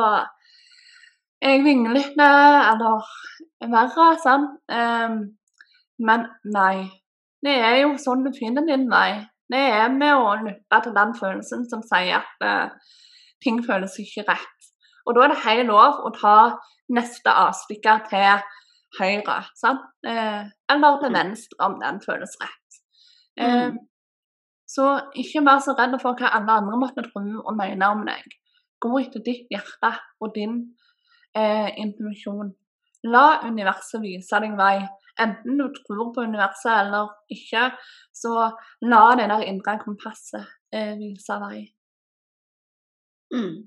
[1.41, 2.29] er jeg vinglete
[2.71, 3.05] eller
[3.71, 4.07] verre.
[4.23, 4.57] sant?
[4.67, 5.21] Um,
[6.01, 6.89] men nei.
[7.41, 9.23] Det er jo sånn du finner din vei.
[9.51, 12.97] Det er med å lytte til den følelsen som sier at uh,
[13.43, 14.70] ting føles ikke rett.
[15.05, 16.35] Og da er det helt lov å ta
[16.93, 18.43] neste avstikker til
[18.99, 19.85] høyre, sant?
[20.05, 22.81] Uh, eller til venstre om den føles rett.
[23.39, 23.79] Mm.
[24.71, 24.85] Så
[25.19, 28.23] ikke vær så redd for hva alle andre måtte tro og mene om deg.
[28.81, 30.55] Gå etter ditt hjerte og din
[31.35, 32.53] eh, intuisjon.
[33.11, 34.77] La universet vise deg vei.
[35.21, 37.67] Enten du tror på universet eller ikke,
[38.15, 38.47] så
[38.87, 41.59] la det der indre kompasset eh, vise vei.
[43.35, 43.57] Mm.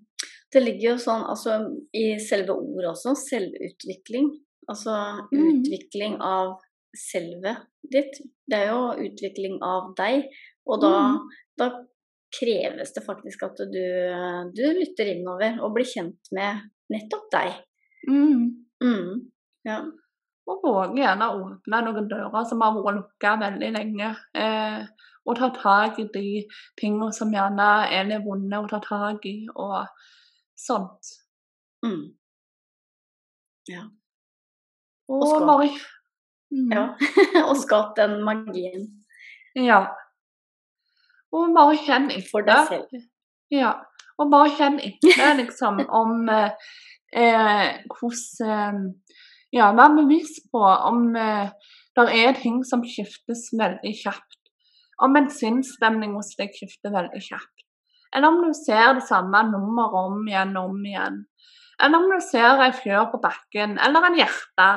[0.53, 1.59] Det ligger jo sånn altså,
[1.97, 4.31] i selve ordet også, selvutvikling.
[4.71, 4.95] Altså
[5.29, 5.41] mm.
[5.41, 6.55] utvikling av
[6.97, 8.21] selvet ditt.
[8.47, 10.29] Det er jo utvikling av deg.
[10.71, 11.35] Og da, mm.
[11.61, 11.71] da
[12.35, 13.85] kreves det faktisk at du,
[14.55, 17.61] du, lytter innover og blir kjent med nettopp deg.
[18.09, 18.49] Mm.
[18.85, 19.13] Mm.
[19.69, 19.83] Ja.
[20.51, 24.11] Og våge gjerne å åpne noen dører som har vært lukka veldig lenge.
[24.37, 24.81] Eh,
[25.25, 26.29] og ta tak i de
[26.81, 29.87] tingene som gjerne er litt vonde å ta tak i, og
[30.59, 31.15] sånt.
[31.85, 32.13] Mm.
[33.71, 33.87] Ja.
[35.09, 35.47] Og, og skap.
[35.49, 35.69] Bare,
[36.53, 36.71] mm.
[36.73, 36.85] ja.
[37.49, 38.87] og skap den magien.
[39.57, 39.81] Ja.
[41.35, 42.29] Og bare kjenn etter.
[42.31, 43.05] For deg selv.
[43.53, 43.75] Ja.
[44.21, 46.75] Og bare kjenn etter liksom om eh,
[47.17, 48.91] eh, hvordan eh,
[49.55, 51.53] Ja, vær bevisst på om eh,
[51.95, 54.41] det er ting som skiftes veldig kjapt.
[55.03, 57.65] Om en sinnsstemning hos deg skifter veldig kjapt.
[58.15, 61.25] Eller om du ser det samme nummeret om igjen og om igjen.
[61.83, 64.69] Eller om du ser ei fjør på bakken, eller en hjerte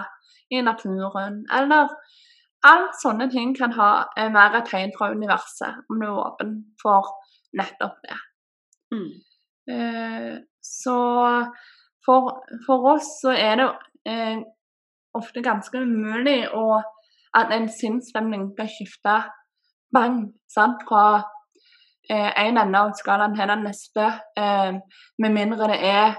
[0.49, 1.43] i naturen.
[1.53, 1.93] Eller
[2.65, 6.55] Alle sånne ting kan ha eh, mer et tegn fra universet, om du er åpen
[6.81, 7.05] for
[7.55, 8.17] nettopp det.
[8.95, 9.11] Mm.
[9.71, 10.33] Eh,
[10.65, 10.97] så
[12.05, 12.31] for,
[12.65, 13.67] for, oss så er det
[14.09, 14.41] eh,
[15.15, 16.81] ofte ganske umulig å,
[17.37, 19.15] at en sinnsstemning skal skifte
[19.93, 20.21] bang
[20.51, 21.23] sant, fra
[22.09, 24.07] eh, en ende av skalaen til den neste,
[24.39, 24.79] eh,
[25.19, 26.15] med mindre det er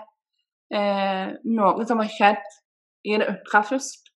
[0.74, 2.44] eh, noe som har skjedd
[3.08, 4.12] i det ytre først.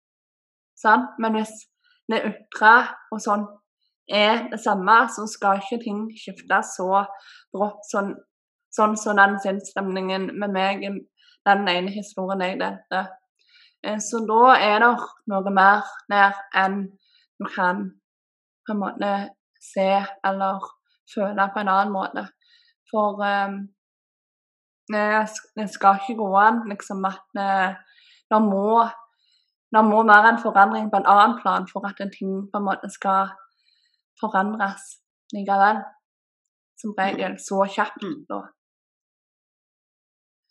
[0.83, 1.15] Sant?
[1.23, 1.53] Men hvis
[2.11, 2.75] det ytre
[3.13, 3.47] og sånn
[4.13, 7.05] er det samme, så skal ikke ting skifte så
[7.55, 8.13] brått sånn,
[8.75, 10.93] sånn som den sinnsstemningen med meg i
[11.47, 13.07] den ene historien jeg delte.
[13.85, 14.93] Eh, så da er det
[15.31, 16.85] noe mer der enn
[17.41, 17.89] du kan
[18.67, 19.13] på en måte
[19.63, 19.91] se
[20.29, 20.67] eller
[21.15, 22.27] føle på en annen måte.
[22.91, 23.55] For um,
[24.93, 27.39] det skal ikke gå an liksom at
[28.33, 28.89] det må,
[29.75, 32.69] det må være en forandring på en annen plan for at en ting på en
[32.69, 33.23] måte skal
[34.21, 34.83] forandres
[35.35, 35.79] likevel.
[36.81, 38.03] Som regel så kjapt.
[38.03, 38.21] Mm.
[38.31, 38.41] da.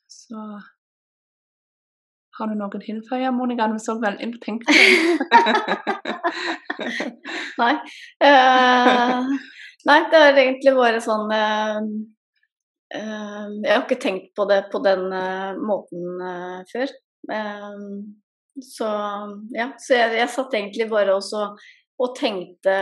[0.07, 0.39] Så
[2.37, 3.67] Har du noe å tilføye, Monica?
[3.67, 4.77] Du så veldig betenkt ut.
[7.61, 7.75] Nei.
[8.23, 9.27] Uh,
[9.89, 11.81] nei, det er egentlig bare sånn uh,
[12.95, 15.07] uh, Jeg har ikke tenkt på det på den
[15.61, 16.25] måten
[16.71, 16.97] før.
[18.61, 18.87] Så
[19.55, 21.51] ja, så jeg, jeg satt egentlig bare også
[22.01, 22.73] og tenkte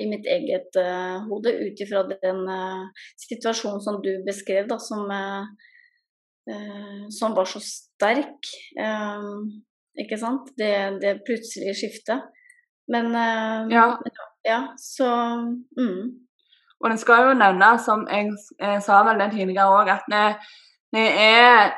[0.00, 0.78] i mitt eget
[1.28, 2.40] hode ut ifra den
[3.20, 5.04] situasjonen som du beskrev, da, som
[7.12, 8.48] som var så sterk.
[10.00, 10.48] ikke sant?
[10.56, 10.72] Det,
[11.04, 12.24] det plutselige skiftet.
[12.92, 13.86] Men eh, Ja.
[14.44, 15.08] ja, så
[15.78, 16.02] mm,
[16.80, 20.04] Og det skal jo nevnes, som jeg, jeg sa vel det tidligere òg, at
[20.92, 21.72] det, er,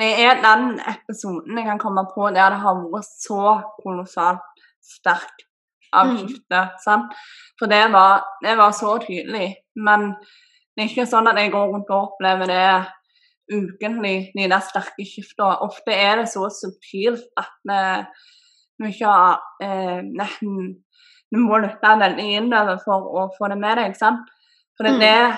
[0.00, 5.46] det er den episoden jeg kan komme på der det har vært så kolossalt sterkt
[5.92, 7.10] av Mm.
[7.58, 9.54] For det var, det var så tydelig.
[9.76, 10.14] Men
[10.74, 12.86] det er ikke sånn at jeg går rundt og opplever det
[13.52, 15.58] ukentlig, de der sterke skiftene.
[15.60, 17.80] Ofte er det så subtilt at vi,
[18.90, 20.82] har eh, nesten
[21.32, 23.94] Du må lytte veldig innover for å få det med deg.
[23.96, 24.28] sant?
[24.76, 25.02] For det Mm.
[25.02, 25.30] er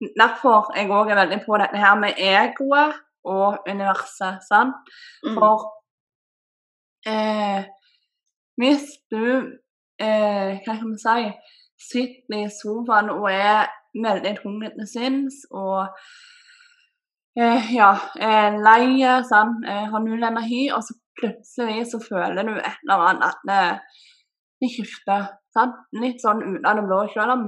[0.00, 4.42] det derfor jeg òg er veldig på dette her med egoet og universet.
[4.48, 4.74] sant?
[5.24, 5.72] mm, For
[7.06, 7.64] eh,
[8.60, 9.24] hvis du
[9.98, 11.32] eh, Hva kan vi si
[11.92, 15.88] sitter i sofaen og er veldig tung til sinns og
[17.40, 19.64] eh, ja, er lei, sant?
[19.68, 24.70] Eh, har null energi, og så plutselig så føler du et eller annet at det,
[24.72, 25.28] skifter.
[25.54, 25.76] Sant?
[25.96, 27.44] Litt sånn ut av det blå, selv om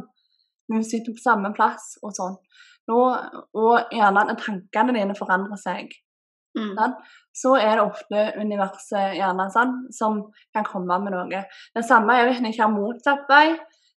[0.68, 2.36] du sitter på samme plass og sånn.
[2.88, 2.98] Nå,
[3.60, 5.90] og gjerne at tankene dine forandrer seg
[6.56, 6.76] mm,
[7.36, 10.22] så er det ofte universet gjerne sånn, som
[10.56, 11.42] kan komme med noe.
[11.76, 13.52] Det samme er hvis en ikke har motsatt vei.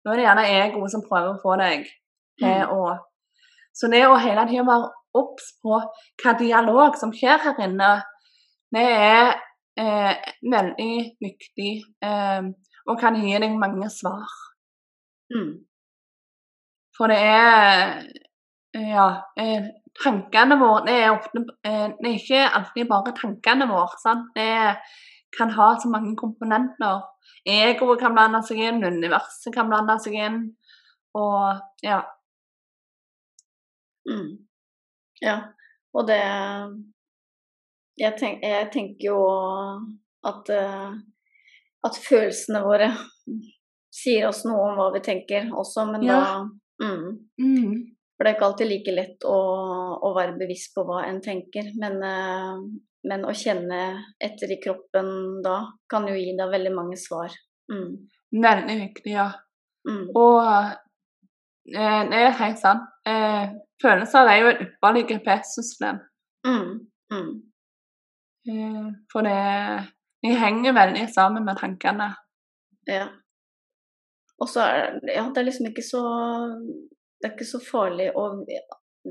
[0.05, 1.87] Nå er det gjerne egoet som prøver å få deg
[2.41, 2.97] til mm, å
[3.77, 5.79] Så det å hele tiden være obs på
[6.23, 7.91] hva dialog som skjer her inne,
[8.75, 9.33] det er
[9.81, 10.15] eh,
[10.55, 11.73] veldig viktig
[12.05, 12.49] eh,
[12.89, 14.31] og kan gi deg mange svar.
[15.35, 15.53] mm,
[16.97, 18.03] For det er
[18.75, 19.07] Ja.
[19.37, 19.65] Eh,
[20.05, 23.97] tankene våre det er ofte eh, Det er ikke alltid bare tankene våre.
[23.99, 24.29] sant?
[24.37, 24.77] Det
[25.39, 27.03] kan ha så mange komponenter.
[27.47, 30.39] Egoet kan blande seg inn, universet kan blande seg inn.
[31.15, 32.01] Og ja.
[34.09, 34.31] mm.
[35.23, 35.37] Ja,
[35.95, 36.21] og det
[38.01, 39.21] jeg, tenk, jeg tenker jo
[40.27, 40.93] at, eh,
[41.87, 42.91] at følelsene våre
[43.95, 46.21] sier oss noe om hva vi tenker også, men Ja.
[46.21, 47.09] da mm,
[47.39, 47.73] Mm.
[48.17, 49.37] For det er ikke alltid like lett å,
[50.05, 52.59] å være bevisst på hva en tenker, men, eh,
[53.09, 53.79] men å kjenne
[54.21, 57.33] etter i kroppen da kan jo gi deg veldig mange svar.
[57.73, 57.95] Mm,
[58.31, 59.31] Veldig ja.
[59.89, 60.45] mm, Og
[61.73, 62.85] eh, det er helt sant.
[63.09, 63.49] Eh,
[63.83, 66.01] følelser er jo et ypperlig GPS-system.
[66.47, 66.69] mm,
[67.13, 67.33] mm,
[69.13, 69.39] for det
[70.25, 72.11] Jeg henger veldig sammen med tankene.
[72.89, 73.09] ja.
[74.41, 76.03] Og så er det, ja, det er liksom ikke så
[77.21, 78.31] Det er ikke så farlig å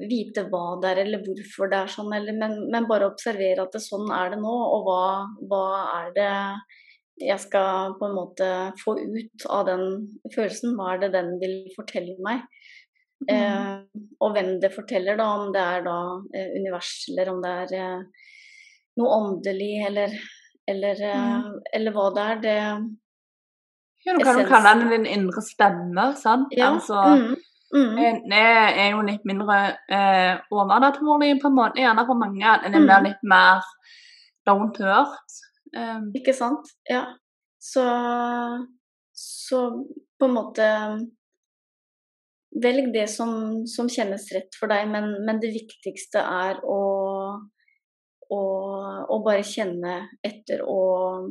[0.10, 3.74] vite hva det er eller hvorfor det er sånn, eller, men, men bare observere at
[3.74, 5.06] det, sånn er det nå, og hva,
[5.50, 5.64] hva
[6.00, 6.34] er det
[7.26, 9.86] jeg skal på en måte få ut av den
[10.34, 10.76] følelsen?
[10.78, 12.46] Hva er det den vil fortelle meg?
[13.26, 13.34] Mm.
[13.34, 15.98] Eh, og hvem det forteller, da, om det er da
[16.38, 18.30] eh, univers, eller om det er eh,
[19.00, 20.16] noe åndelig, eller,
[20.70, 22.42] eller, eh, eller hva det er.
[22.46, 22.56] Det,
[24.06, 26.54] Ja, du kan jo kalle den din indre stemme, sant?
[26.56, 27.36] ja, Altså, mm,
[27.76, 28.44] mm, Eh, Det
[28.84, 29.58] er jo litt mindre
[29.92, 32.54] eh, overnaturlig på en måte, gjerne for mange.
[32.64, 33.08] Den blir Mm.
[33.10, 33.62] litt mer
[34.48, 35.36] down to earth.
[35.78, 36.12] Um.
[36.16, 36.66] ikke sant?
[36.90, 37.04] Ja.
[37.62, 37.84] Så,
[39.14, 39.60] så
[40.20, 40.66] på en måte
[42.64, 46.80] Velg det som, som kjennes rett for deg, men, men det viktigste er å,
[48.30, 48.40] å,
[49.10, 49.94] og bare kjenne
[50.26, 51.30] etter og,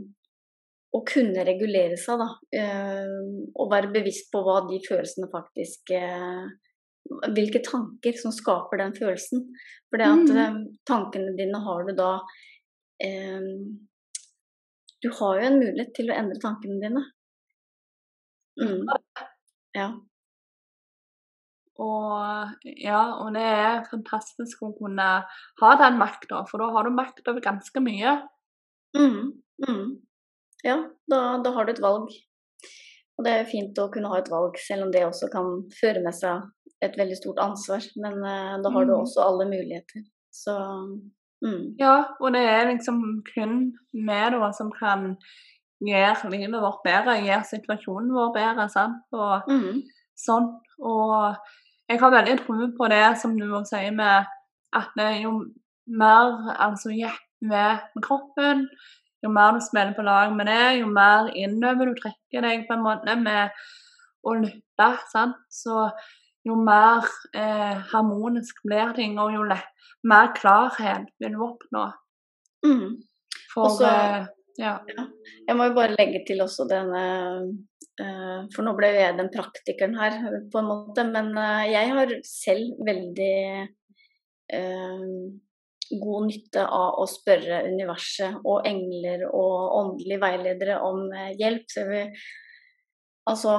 [0.95, 2.29] og kunne regulere seg, da.
[2.59, 3.19] Eh,
[3.55, 6.49] og være bevisst på hva de følelsene faktisk eh,
[7.09, 9.47] Hvilke tanker som skaper den følelsen.
[9.89, 10.41] For det at Mm.
[10.43, 12.11] eh, tankene dine har du da
[13.01, 13.47] eh,
[15.01, 17.05] Du har jo en mulighet til å endre tankene dine.
[18.61, 18.85] Mm.
[19.79, 19.89] Ja.
[21.79, 25.09] Og ja, og det er fantastisk å kunne
[25.63, 28.17] ha den makta, for da har du makt over ganske mye.
[28.99, 29.33] Mm.
[29.69, 29.85] Mm.
[30.65, 30.79] Ja,
[31.11, 32.09] da, da har du et valg.
[33.19, 36.03] Og det er fint å kunne ha et valg, selv om det også kan føre
[36.05, 36.45] med seg
[36.87, 37.83] et veldig stort ansvar.
[37.99, 39.01] Men uh, da har du Mm.
[39.03, 40.05] også alle muligheter.
[40.31, 40.55] Så
[41.43, 41.77] mm.
[41.81, 45.17] Ja, og det er liksom kun vi da som kan
[45.83, 49.03] gjøre livet vårt bedre, gjøre situasjonen vår bedre, sant.
[49.13, 49.83] Og Mm.
[50.19, 50.49] sånn.
[50.79, 51.35] Og
[51.89, 54.29] jeg har veldig tro på det som du også sier med
[54.77, 55.33] at jo
[55.89, 58.65] mer altså hjelp med, med kroppen,
[59.25, 62.77] jo mer du spiller på lag med det, jo mer innover du trekker deg på
[62.77, 63.55] en måte med
[64.27, 65.39] å lytte, sant.
[65.51, 65.89] Så
[66.47, 69.71] jo mer eh, harmonisk blir ting, og jo lett,
[70.07, 71.89] mer klarhet vil du oppnå.
[72.67, 72.99] Mm.
[73.53, 74.29] For også, eh,
[74.61, 74.77] ja.
[75.47, 77.51] Jeg må jo bare legge til også denne eh,
[77.99, 80.17] For nå ble jo jeg den praktikeren her,
[80.53, 81.05] på en måte.
[81.09, 83.35] Men eh, jeg har selv veldig
[84.55, 85.05] eh,
[85.97, 91.67] god nytte av å spørre universet og engler og åndelige veiledere om eh, hjelp.
[91.73, 92.05] Så vi,
[93.29, 93.59] Altså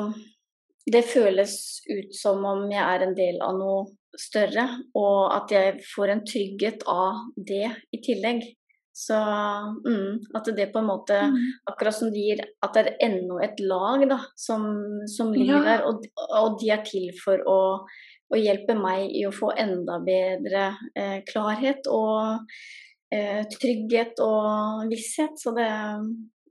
[0.90, 1.52] Det føles
[1.86, 3.84] ut som om jeg er en del av noe
[4.18, 4.64] større,
[4.98, 8.42] og at jeg får en trygghet av det i tillegg.
[9.00, 11.36] Så mm, at det på en måte Mm.
[11.72, 14.64] Akkurat som de gir At det er enda et lag da, som,
[15.08, 15.64] som ligger Ja.
[15.64, 15.86] der.
[15.88, 16.04] Og,
[16.36, 17.60] og de er til for å,
[18.30, 22.43] å hjelpe meg i å få enda bedre eh, klarhet og
[23.14, 25.39] eh, trygghet og visshet.
[25.39, 25.70] Så det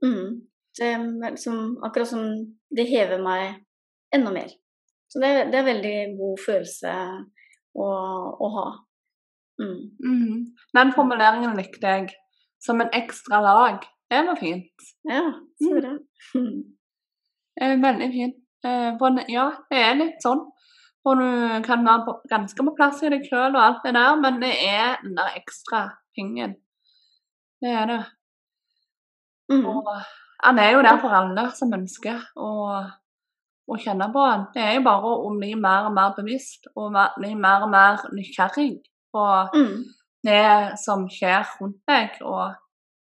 [0.01, 0.41] mm,
[0.79, 0.91] det
[1.31, 2.25] liksom Akkurat som
[2.75, 3.59] det hever meg
[4.15, 4.49] enda mer.
[5.09, 6.95] Så det, det er en veldig god følelse
[7.77, 7.89] å,
[8.39, 8.67] å ha.
[9.61, 9.79] Mm.
[10.05, 10.41] Mm.
[10.77, 12.09] Den formuleringen likte jeg.
[12.59, 13.85] Som en ekstra lag.
[14.09, 14.87] Det var fint.
[15.07, 15.99] Ja, så
[16.35, 16.63] Mm.
[17.55, 18.35] Det Eh, veldig fint.
[18.63, 20.45] Eh, ja, det er litt sånn.
[21.03, 24.39] For du kan være ganske på plass i deg sjøl og alt det der, men
[24.41, 26.55] det er den der ekstra tingen.
[27.61, 27.99] Det er det.
[29.51, 29.65] Mm.
[29.65, 29.87] Og
[30.43, 32.49] han er jo der for alle som ønsker å,
[33.67, 34.45] å kjenne på han.
[34.53, 38.05] Det er jo bare å bli mer og mer bevisst og bli mer og mer
[38.15, 38.73] nysgjerrig
[39.13, 39.87] på Mm.
[40.23, 42.55] Det som skjer rundt deg, og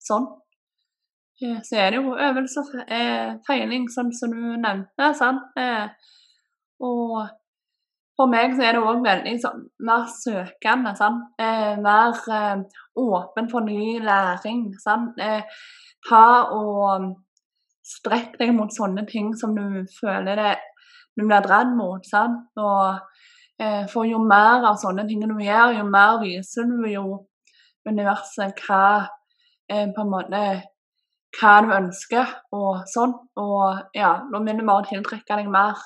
[0.04, 0.28] sånn.
[1.68, 5.10] Så er det jo øvelse og eh, feiling, sånn som du nevnte.
[5.20, 5.50] sant?
[5.60, 5.88] Eh,
[6.80, 7.28] Og
[8.16, 10.96] for meg så er det òg veldig sånn mer søkende.
[10.96, 11.26] sant?
[11.40, 12.16] Eh, Mer
[12.96, 14.74] åpen for ny læring.
[14.80, 15.20] sant?
[16.10, 17.16] Ta og
[17.84, 20.56] strekk deg mot sånne ting som du føler det
[21.18, 22.06] du blir dratt mot.
[22.06, 22.48] sant?
[22.58, 23.00] Og
[23.92, 27.06] For jo mer av sånne ting du gjør, jo mer viser du jo
[27.88, 29.08] universet hva
[29.70, 30.42] eh, på en måte
[31.40, 33.14] hva du ønsker og sånn.
[33.40, 35.80] Og ja, da vil du bare tiltrekke deg mer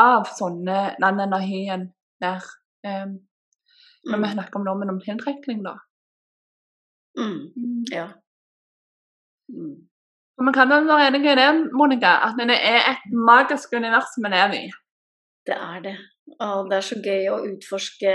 [0.00, 1.88] av sånne, den energien
[2.20, 2.44] der.
[2.84, 3.06] Eh,
[4.04, 4.32] når vi Mm.
[4.32, 5.74] snakker om dommen om tiltrekning, da.
[7.18, 7.52] Mm.
[7.56, 7.84] Mm.
[7.92, 8.06] Ja.
[9.52, 9.88] Mm.
[10.40, 14.54] Men kan være enige i det, Monica, at det er et magisk univers vi lever
[14.54, 14.70] i.
[15.46, 15.96] Det er det.
[16.40, 18.12] Og det er så gøy å utforske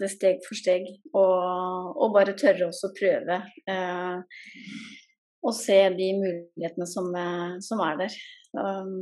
[0.00, 3.40] det steg for steg, og, og bare tørre også å prøve.
[3.68, 4.44] Eh,
[5.40, 8.16] og se de mulighetene som, eh, som er der.
[8.50, 8.94] Um,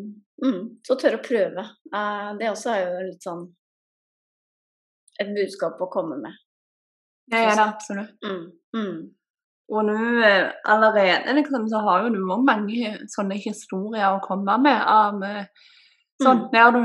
[0.45, 1.65] mm, så tørre å prøve.
[1.93, 3.47] Eh, det også er jo litt sånn
[5.19, 6.35] et budskap å komme med.
[7.35, 8.13] Er det absolutt.
[8.25, 8.45] Mm,
[8.77, 8.99] mm,
[9.69, 14.55] Og nå eh, allerede liksom, så har jo du òg mange sånne historier å komme
[14.65, 15.51] med av eh,
[16.23, 16.53] sånn Mm.
[16.55, 16.85] der du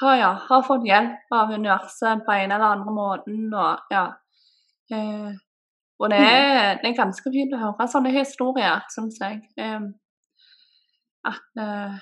[0.00, 4.06] har, ja, har fått hjelp av universet på en eller andre måten, og ja.
[4.92, 5.30] Eh,
[5.96, 9.40] og det er, det er ganske fint å høre sånne historier, syns jeg.
[9.56, 9.86] Eh,
[11.26, 11.96] at eh,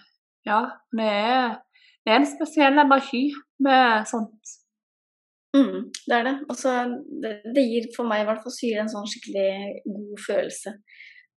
[0.48, 0.60] ja,
[0.98, 1.56] det er,
[2.04, 3.24] det er en spesiell energi
[3.64, 4.54] med sånt.
[5.56, 6.36] mm, det er det.
[6.50, 6.74] Og så
[7.22, 10.74] det, det gir for meg i hvert fall syre en sånn skikkelig god følelse.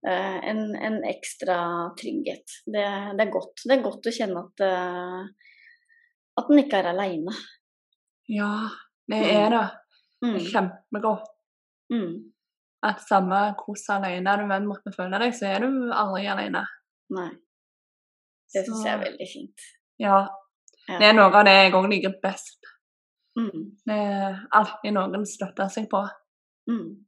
[0.08, 1.60] Eh, en, en ekstra
[2.00, 2.58] trygghet.
[2.66, 2.88] Det,
[3.18, 3.64] det er godt.
[3.64, 5.47] Det er godt å kjenne at eh,
[6.38, 7.34] at en ikke er aleine.
[8.30, 8.52] Ja,
[9.10, 9.30] det Mm.
[9.42, 9.68] er det.
[10.22, 11.28] Mm, Kjempegodt.
[11.90, 12.34] mm,
[12.84, 16.66] At samme hvordan alene du enn måtte føle deg, så er du aldri alene.
[17.10, 17.30] nei.
[18.54, 19.60] Det syns jeg er veldig fint.
[20.00, 20.28] Ja.
[20.88, 20.98] Ja.
[21.00, 22.60] Det er noe av det jeg òg liker best.
[23.38, 26.08] Mm, Det er alltid noen støtter seg på.
[26.70, 27.04] mm.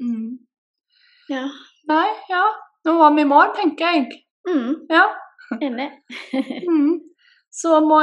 [0.00, 0.38] Mm.
[1.28, 1.48] Ja.
[1.88, 2.42] Nei, ja.
[2.84, 4.22] Nå var vi i mål, tenker jeg.
[4.48, 5.06] Mm, Ja.
[5.60, 5.90] enig.
[6.68, 7.00] Mm.
[7.56, 8.00] Så må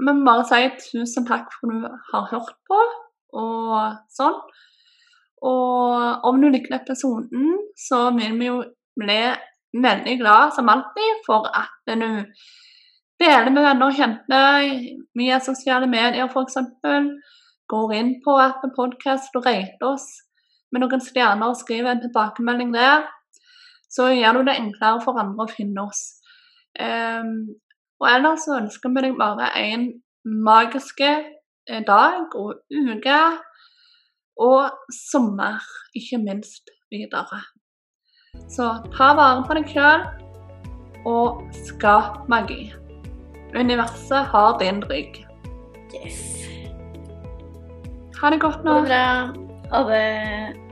[0.00, 2.80] men bare si tusen takk for at du har hørt på,
[3.36, 3.74] og
[4.16, 4.38] sånn.
[5.50, 8.62] Og om du liker episoden, så vil vi jo
[9.00, 9.20] bli
[9.76, 12.24] veldig glad, som alltid, for at du
[13.20, 14.40] deler med venner og kjente
[15.16, 16.58] via sosiale medier, f.eks.
[17.70, 20.08] Går inn på appen Podcast og rater oss
[20.72, 23.04] med noen stjerner og skriver en tilbakemelding der.
[23.90, 26.02] Så gjør du det enklere for andre å finne oss.
[26.78, 27.52] Ehm,
[28.00, 29.86] og ellers så ønsker vi deg bare en
[30.24, 33.20] magisk eh, dag og uke.
[34.40, 34.70] og
[35.12, 35.60] sommer,
[35.94, 37.42] ikke minst, videre.
[38.48, 40.06] Så ta vare på deg sjøl,
[41.04, 42.70] og skap magi.
[43.52, 45.20] Universet har din rygg.
[45.92, 46.48] Yes.
[48.20, 48.72] Ha det godt nå.
[48.72, 49.04] Ha det bra.
[49.74, 50.69] Ha det.